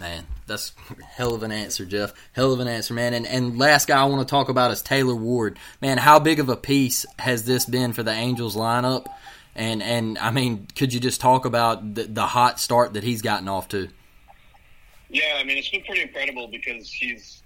Man, 0.00 0.26
that's 0.48 0.72
hell 1.08 1.34
of 1.34 1.44
an 1.44 1.52
answer, 1.52 1.84
Jeff. 1.86 2.12
Hell 2.32 2.52
of 2.52 2.58
an 2.58 2.66
answer, 2.66 2.94
man. 2.94 3.14
And 3.14 3.26
and 3.26 3.58
last 3.58 3.86
guy 3.86 4.00
I 4.00 4.04
want 4.06 4.26
to 4.26 4.30
talk 4.30 4.48
about 4.48 4.72
is 4.72 4.82
Taylor 4.82 5.14
Ward. 5.14 5.56
Man, 5.80 5.98
how 5.98 6.18
big 6.18 6.40
of 6.40 6.48
a 6.48 6.56
piece 6.56 7.06
has 7.20 7.44
this 7.44 7.64
been 7.64 7.92
for 7.92 8.02
the 8.02 8.10
Angels 8.10 8.56
lineup? 8.56 9.06
And 9.56 9.82
and 9.82 10.18
I 10.18 10.30
mean, 10.30 10.66
could 10.74 10.92
you 10.92 11.00
just 11.00 11.20
talk 11.20 11.44
about 11.44 11.94
the, 11.94 12.04
the 12.04 12.26
hot 12.26 12.58
start 12.58 12.94
that 12.94 13.04
he's 13.04 13.22
gotten 13.22 13.48
off 13.48 13.68
to? 13.68 13.88
Yeah, 15.08 15.36
I 15.36 15.44
mean 15.44 15.58
it's 15.58 15.68
been 15.68 15.82
pretty 15.82 16.02
incredible 16.02 16.48
because 16.48 16.90
he's 16.90 17.42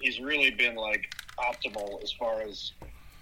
he's 0.00 0.20
really 0.20 0.50
been 0.50 0.76
like 0.76 1.12
optimal 1.38 2.02
as 2.02 2.12
far 2.12 2.42
as 2.42 2.72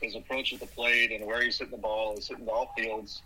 his 0.01 0.15
approach 0.15 0.53
at 0.53 0.61
the 0.61 0.67
plate 0.67 1.11
and 1.11 1.27
where 1.27 1.43
he's 1.43 1.59
hitting 1.59 1.73
the 1.73 1.79
ball. 1.79 2.15
He's 2.15 2.29
hitting 2.29 2.47
all 2.49 2.73
fields, 2.77 3.23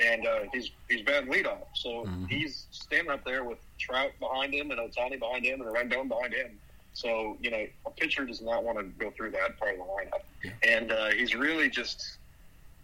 and 0.00 0.26
uh, 0.26 0.40
he's 0.52 0.70
he's 0.88 1.02
batting 1.02 1.32
leadoff. 1.32 1.66
So 1.74 2.08
he's 2.28 2.66
standing 2.70 3.10
up 3.10 3.24
there 3.24 3.44
with 3.44 3.58
Trout 3.78 4.12
behind 4.20 4.54
him 4.54 4.70
and 4.70 4.78
Ohtani 4.78 5.18
behind 5.18 5.44
him 5.44 5.60
and 5.60 5.74
Rendon 5.74 6.08
behind 6.08 6.32
him. 6.32 6.58
So 6.92 7.36
you 7.40 7.50
know 7.50 7.66
a 7.86 7.90
pitcher 7.90 8.24
does 8.24 8.40
not 8.40 8.62
want 8.62 8.78
to 8.78 8.84
go 8.84 9.10
through 9.10 9.32
that 9.32 9.58
part 9.58 9.72
of 9.72 9.78
the 9.78 9.84
lineup, 9.84 10.52
and 10.62 10.92
uh, 10.92 11.10
he's 11.10 11.34
really 11.34 11.68
just 11.68 12.18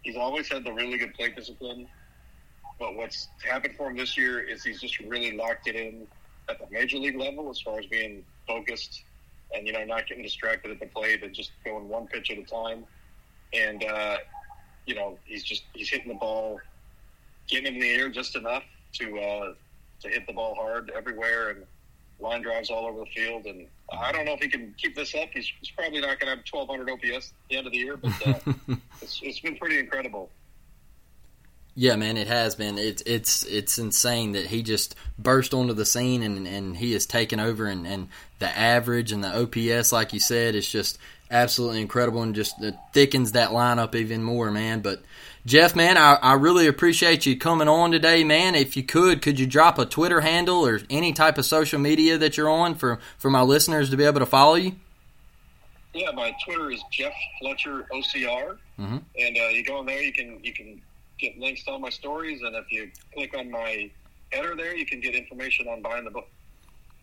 he's 0.03 0.17
always 0.17 0.49
had 0.49 0.65
the 0.65 0.73
really 0.73 0.99
good 0.99 1.15
plate 1.15 1.37
discipline. 1.37 1.89
But 2.79 2.97
what's 2.97 3.29
happened 3.47 3.75
for 3.77 3.89
him 3.91 3.97
this 3.97 4.17
year 4.17 4.41
is 4.41 4.65
he's 4.65 4.81
just 4.81 4.99
really 5.01 5.37
locked 5.37 5.69
it 5.69 5.77
in 5.77 6.07
at 6.49 6.59
the 6.59 6.67
major 6.71 6.99
league 6.99 7.17
level 7.17 7.51
as 7.51 7.61
far 7.61 7.79
as 7.79 7.87
being 7.87 8.25
focused 8.47 9.05
and 9.55 9.67
you 9.67 9.73
know 9.73 9.85
not 9.85 10.07
getting 10.07 10.23
distracted 10.23 10.71
at 10.71 10.81
the 10.81 10.87
plate 10.87 11.23
and 11.23 11.35
just 11.35 11.53
going 11.65 11.89
one 11.89 12.07
pitch 12.07 12.31
at 12.31 12.39
a 12.39 12.43
time. 12.43 12.85
And 13.53 13.85
uh, 13.85 14.17
you 14.87 14.95
know 14.95 15.19
he's 15.25 15.45
just 15.45 15.65
he's 15.75 15.91
hitting 15.91 16.09
the 16.09 16.19
ball, 16.19 16.61
getting 17.49 17.75
in 17.75 17.81
the 17.81 17.89
air 17.91 18.09
just 18.09 18.37
enough 18.37 18.65
to 18.95 19.19
uh, 19.19 19.55
to 20.01 20.09
hit 20.09 20.27
the 20.27 20.33
ball 20.33 20.55
hard 20.55 20.91
everywhere 20.97 21.51
and 21.51 21.65
line 22.21 22.43
drives 22.43 22.71
all 22.71 22.87
over 22.87 23.01
the 23.01 23.07
field. 23.07 23.47
And 23.47 23.67
I 23.93 24.13
don't 24.13 24.25
know 24.25 24.35
if 24.35 24.41
he 24.41 24.49
can 24.49 24.75
keep 24.79 24.95
this 24.95 25.15
up. 25.15 25.29
He's, 25.33 25.51
he's 25.61 25.71
probably 25.71 26.01
not 26.01 26.21
going 26.21 26.31
to 26.33 26.37
have 26.37 26.45
1,200 26.51 26.91
OPS 26.91 27.29
at 27.29 27.49
the 27.49 27.57
end 27.57 27.67
of 27.67 27.73
the 27.73 27.79
year, 27.79 27.97
but 27.97 28.27
uh, 28.27 28.53
it's, 29.03 29.21
it's 29.23 29.41
been 29.41 29.57
pretty 29.57 29.79
incredible. 29.79 30.31
Yeah, 31.75 31.97
man, 31.97 32.17
it 32.17 32.27
has 32.27 32.57
been. 32.57 32.79
It's 32.79 33.03
it's 33.07 33.45
it's 33.45 33.79
insane 33.79 34.33
that 34.33 34.47
he 34.47 34.63
just 34.63 34.97
burst 35.19 35.55
onto 35.55 35.73
the 35.73 35.87
scene 35.87 36.23
and, 36.23 36.47
and 36.47 36.77
he 36.77 36.93
has 36.95 37.07
taken 37.07 37.39
over 37.39 37.65
and, 37.67 37.87
and 37.87 38.09
the 38.41 38.49
average 38.49 39.13
and 39.13 39.23
the 39.23 39.43
OPS, 39.43 39.93
like 39.93 40.13
you 40.13 40.21
said, 40.21 40.57
is 40.57 40.69
just 40.69 40.99
absolutely 41.31 41.81
incredible 41.81 42.23
and 42.23 42.35
just 42.35 42.57
thickens 42.93 43.33
that 43.33 43.51
lineup 43.51 43.95
even 43.95 44.23
more, 44.23 44.51
man. 44.51 44.81
But 44.81 45.03
Jeff, 45.47 45.75
man, 45.75 45.97
I, 45.97 46.15
I 46.17 46.35
really 46.35 46.67
appreciate 46.67 47.25
you 47.25 47.37
coming 47.37 47.67
on 47.69 47.91
today, 47.93 48.25
man. 48.25 48.55
If 48.55 48.77
you 48.77 48.83
could, 48.83 49.23
could 49.23 49.41
you 49.41 49.47
drop 49.47 49.79
a 49.79 49.87
Twitter 49.87 50.21
handle 50.21 50.67
or 50.67 50.81
any 50.91 51.13
type 51.13 51.39
of 51.39 51.47
social 51.47 51.79
media 51.79 52.19
that 52.19 52.37
you're 52.37 52.49
on 52.51 52.75
for, 52.75 52.99
for 53.17 53.31
my 53.31 53.41
listeners 53.43 53.89
to 53.91 53.97
be 53.97 54.05
able 54.05 54.21
to 54.21 54.27
follow 54.27 54.57
you? 54.57 54.73
Yeah, 55.95 56.11
my 56.13 56.33
Twitter 56.45 56.71
is 56.71 56.83
Jeff 56.93 57.13
Fletcher 57.41 57.87
OCR, 57.93 58.59
Mm-hmm. 58.79 58.97
and 59.19 59.37
uh, 59.37 59.49
you 59.49 59.63
go 59.65 59.77
on 59.77 59.85
there, 59.85 60.01
you 60.01 60.11
can 60.13 60.43
you 60.43 60.55
can 60.55 60.81
get 61.19 61.39
links 61.39 61.65
to 61.65 61.73
all 61.73 61.79
my 61.79 61.91
stories, 61.91 62.41
and 62.41 62.57
if 62.57 62.65
you 62.73 62.91
click 63.13 63.37
on 63.37 63.51
my 63.51 63.91
header 64.33 64.55
there, 64.57 64.75
you 64.75 64.87
can 64.87 65.01
get 65.01 65.15
information 65.15 65.69
on 65.69 65.83
buying 65.83 66.05
the 66.05 66.11
book. 66.11 66.29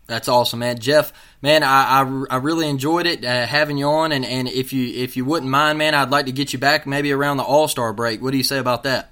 That's 0.07 0.29
awesome, 0.29 0.59
man. 0.59 0.79
Jeff, 0.79 1.11
man, 1.41 1.63
I, 1.63 2.01
I, 2.01 2.23
I 2.29 2.37
really 2.37 2.69
enjoyed 2.69 3.05
it 3.05 3.25
uh, 3.25 3.45
having 3.45 3.77
you 3.77 3.87
on, 3.87 4.13
and, 4.13 4.25
and 4.25 4.47
if 4.47 4.71
you 4.71 4.87
if 4.87 5.17
you 5.17 5.25
wouldn't 5.25 5.51
mind, 5.51 5.77
man, 5.77 5.93
I'd 5.93 6.09
like 6.09 6.27
to 6.27 6.31
get 6.31 6.53
you 6.53 6.59
back 6.59 6.87
maybe 6.87 7.11
around 7.11 7.37
the 7.37 7.43
All 7.43 7.67
Star 7.67 7.91
break. 7.91 8.21
What 8.21 8.31
do 8.31 8.37
you 8.37 8.43
say 8.43 8.57
about 8.57 8.83
that? 8.83 9.11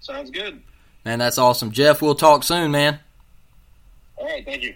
Sounds 0.00 0.30
good. 0.30 0.62
Man, 1.06 1.18
that's 1.18 1.38
awesome. 1.38 1.72
Jeff, 1.72 2.02
we'll 2.02 2.14
talk 2.14 2.44
soon, 2.44 2.70
man. 2.70 3.00
All 4.16 4.26
right, 4.26 4.44
thank 4.44 4.62
you. 4.62 4.74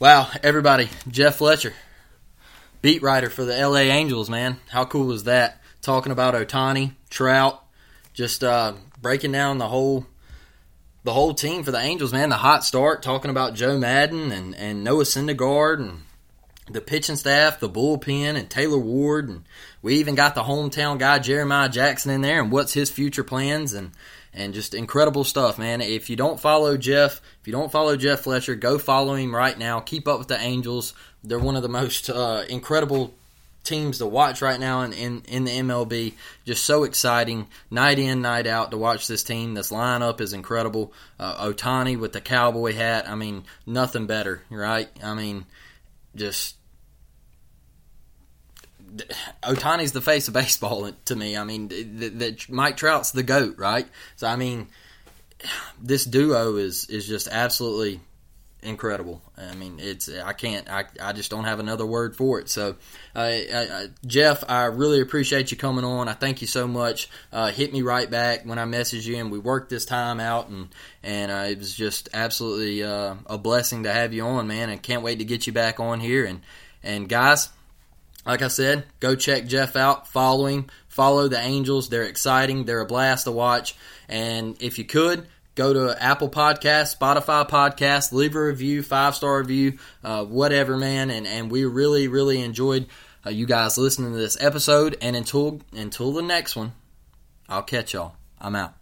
Wow, 0.00 0.30
everybody, 0.42 0.88
Jeff 1.08 1.36
Fletcher, 1.36 1.74
beat 2.80 3.02
writer 3.02 3.28
for 3.28 3.44
the 3.44 3.56
LA 3.56 3.80
Angels, 3.80 4.30
man. 4.30 4.56
How 4.70 4.84
cool 4.84 5.12
is 5.12 5.24
that? 5.24 5.60
Talking 5.82 6.10
about 6.10 6.34
Ohtani, 6.34 6.94
Trout, 7.10 7.62
just 8.14 8.42
uh, 8.42 8.72
breaking 9.00 9.32
down 9.32 9.58
the 9.58 9.68
whole 9.68 10.06
the 11.04 11.12
whole 11.12 11.34
team 11.34 11.62
for 11.62 11.70
the 11.70 11.80
Angels, 11.80 12.12
man. 12.12 12.28
The 12.28 12.36
hot 12.36 12.64
start, 12.64 13.02
talking 13.02 13.30
about 13.30 13.54
Joe 13.54 13.78
Maddon 13.78 14.32
and, 14.32 14.54
and 14.54 14.84
Noah 14.84 15.04
Syndergaard 15.04 15.80
and 15.80 16.02
the 16.70 16.80
pitching 16.80 17.16
staff, 17.16 17.60
the 17.60 17.68
bullpen, 17.68 18.36
and 18.36 18.48
Taylor 18.48 18.78
Ward, 18.78 19.28
and 19.28 19.44
we 19.82 19.96
even 19.96 20.14
got 20.14 20.34
the 20.34 20.42
hometown 20.42 20.98
guy 20.98 21.18
Jeremiah 21.18 21.68
Jackson 21.68 22.12
in 22.12 22.20
there, 22.20 22.40
and 22.40 22.52
what's 22.52 22.72
his 22.72 22.90
future 22.90 23.24
plans, 23.24 23.72
and 23.72 23.92
and 24.34 24.54
just 24.54 24.72
incredible 24.72 25.24
stuff, 25.24 25.58
man. 25.58 25.82
If 25.82 26.08
you 26.08 26.16
don't 26.16 26.40
follow 26.40 26.78
Jeff, 26.78 27.20
if 27.40 27.46
you 27.46 27.52
don't 27.52 27.70
follow 27.70 27.96
Jeff 27.96 28.20
Fletcher, 28.20 28.54
go 28.54 28.78
follow 28.78 29.14
him 29.14 29.34
right 29.34 29.58
now. 29.58 29.80
Keep 29.80 30.08
up 30.08 30.18
with 30.18 30.28
the 30.28 30.38
Angels; 30.38 30.94
they're 31.22 31.38
one 31.38 31.56
of 31.56 31.62
the 31.62 31.68
most 31.68 32.08
uh, 32.08 32.44
incredible 32.48 33.12
teams 33.64 33.98
to 33.98 34.06
watch 34.06 34.42
right 34.42 34.58
now 34.58 34.82
in, 34.82 34.92
in, 34.92 35.22
in 35.28 35.44
the 35.44 35.50
MLB. 35.50 36.14
Just 36.44 36.64
so 36.64 36.84
exciting, 36.84 37.46
night 37.70 37.98
in, 37.98 38.22
night 38.22 38.46
out 38.46 38.70
to 38.70 38.78
watch 38.78 39.06
this 39.06 39.22
team. 39.22 39.54
This 39.54 39.70
lineup 39.70 40.20
is 40.20 40.32
incredible. 40.32 40.92
Uh, 41.18 41.46
Ohtani 41.46 41.98
with 41.98 42.12
the 42.12 42.20
cowboy 42.20 42.74
hat. 42.74 43.08
I 43.08 43.14
mean, 43.14 43.44
nothing 43.66 44.06
better, 44.06 44.42
right? 44.50 44.88
I 45.02 45.14
mean, 45.14 45.46
just 46.14 46.56
Ohtani's 49.42 49.92
the 49.92 50.00
face 50.00 50.28
of 50.28 50.34
baseball 50.34 50.90
to 51.06 51.16
me. 51.16 51.36
I 51.36 51.44
mean, 51.44 51.68
that 51.68 52.48
Mike 52.48 52.76
Trout's 52.76 53.12
the 53.12 53.22
goat, 53.22 53.56
right? 53.58 53.86
So 54.16 54.26
I 54.26 54.36
mean, 54.36 54.68
this 55.80 56.04
duo 56.04 56.56
is 56.56 56.86
is 56.86 57.06
just 57.06 57.28
absolutely 57.28 58.00
incredible. 58.62 59.22
I 59.36 59.54
mean, 59.54 59.78
it's 59.78 60.08
I 60.08 60.32
can't 60.32 60.70
I, 60.70 60.84
I 61.00 61.12
just 61.12 61.30
don't 61.30 61.44
have 61.44 61.60
another 61.60 61.84
word 61.84 62.16
for 62.16 62.38
it. 62.40 62.48
So, 62.48 62.76
uh, 63.14 63.18
uh, 63.18 63.86
Jeff, 64.06 64.44
I 64.48 64.66
really 64.66 65.00
appreciate 65.00 65.50
you 65.50 65.56
coming 65.56 65.84
on. 65.84 66.08
I 66.08 66.12
thank 66.12 66.40
you 66.40 66.46
so 66.46 66.66
much. 66.66 67.08
Uh, 67.32 67.50
hit 67.50 67.72
me 67.72 67.82
right 67.82 68.10
back 68.10 68.44
when 68.44 68.58
I 68.58 68.64
message 68.64 69.06
you, 69.06 69.16
and 69.16 69.30
we 69.30 69.38
worked 69.38 69.70
this 69.70 69.84
time 69.84 70.20
out, 70.20 70.48
and 70.48 70.68
and 71.02 71.32
uh, 71.32 71.46
it 71.50 71.58
was 71.58 71.74
just 71.74 72.08
absolutely 72.14 72.82
uh, 72.82 73.14
a 73.26 73.38
blessing 73.38 73.82
to 73.82 73.92
have 73.92 74.12
you 74.12 74.24
on, 74.24 74.46
man. 74.46 74.70
And 74.70 74.82
can't 74.82 75.02
wait 75.02 75.18
to 75.18 75.24
get 75.24 75.46
you 75.46 75.52
back 75.52 75.80
on 75.80 76.00
here. 76.00 76.24
And 76.24 76.40
and 76.82 77.08
guys, 77.08 77.48
like 78.24 78.42
I 78.42 78.48
said, 78.48 78.84
go 79.00 79.16
check 79.16 79.46
Jeff 79.46 79.76
out. 79.76 80.08
Follow 80.08 80.46
him. 80.46 80.66
Follow 80.88 81.28
the 81.28 81.40
Angels. 81.40 81.88
They're 81.88 82.04
exciting. 82.04 82.64
They're 82.64 82.80
a 82.80 82.86
blast 82.86 83.24
to 83.24 83.32
watch. 83.32 83.74
And 84.08 84.60
if 84.60 84.78
you 84.78 84.84
could, 84.84 85.26
go 85.54 85.72
to 85.72 86.02
Apple 86.02 86.30
Podcast, 86.30 86.96
Spotify 86.98 87.48
Podcast, 87.48 88.12
leave 88.12 88.34
a 88.34 88.42
review, 88.42 88.82
five 88.82 89.14
star 89.14 89.38
review, 89.38 89.78
uh, 90.04 90.24
whatever, 90.24 90.76
man. 90.76 91.10
And 91.10 91.26
and 91.26 91.50
we 91.50 91.64
really 91.64 92.08
really 92.08 92.40
enjoyed 92.40 92.86
uh, 93.24 93.30
you 93.30 93.46
guys 93.46 93.78
listening 93.78 94.12
to 94.12 94.18
this 94.18 94.36
episode. 94.40 94.96
And 95.00 95.16
until 95.16 95.60
until 95.72 96.12
the 96.12 96.22
next 96.22 96.56
one, 96.56 96.72
I'll 97.48 97.62
catch 97.62 97.94
y'all. 97.94 98.14
I'm 98.40 98.56
out. 98.56 98.81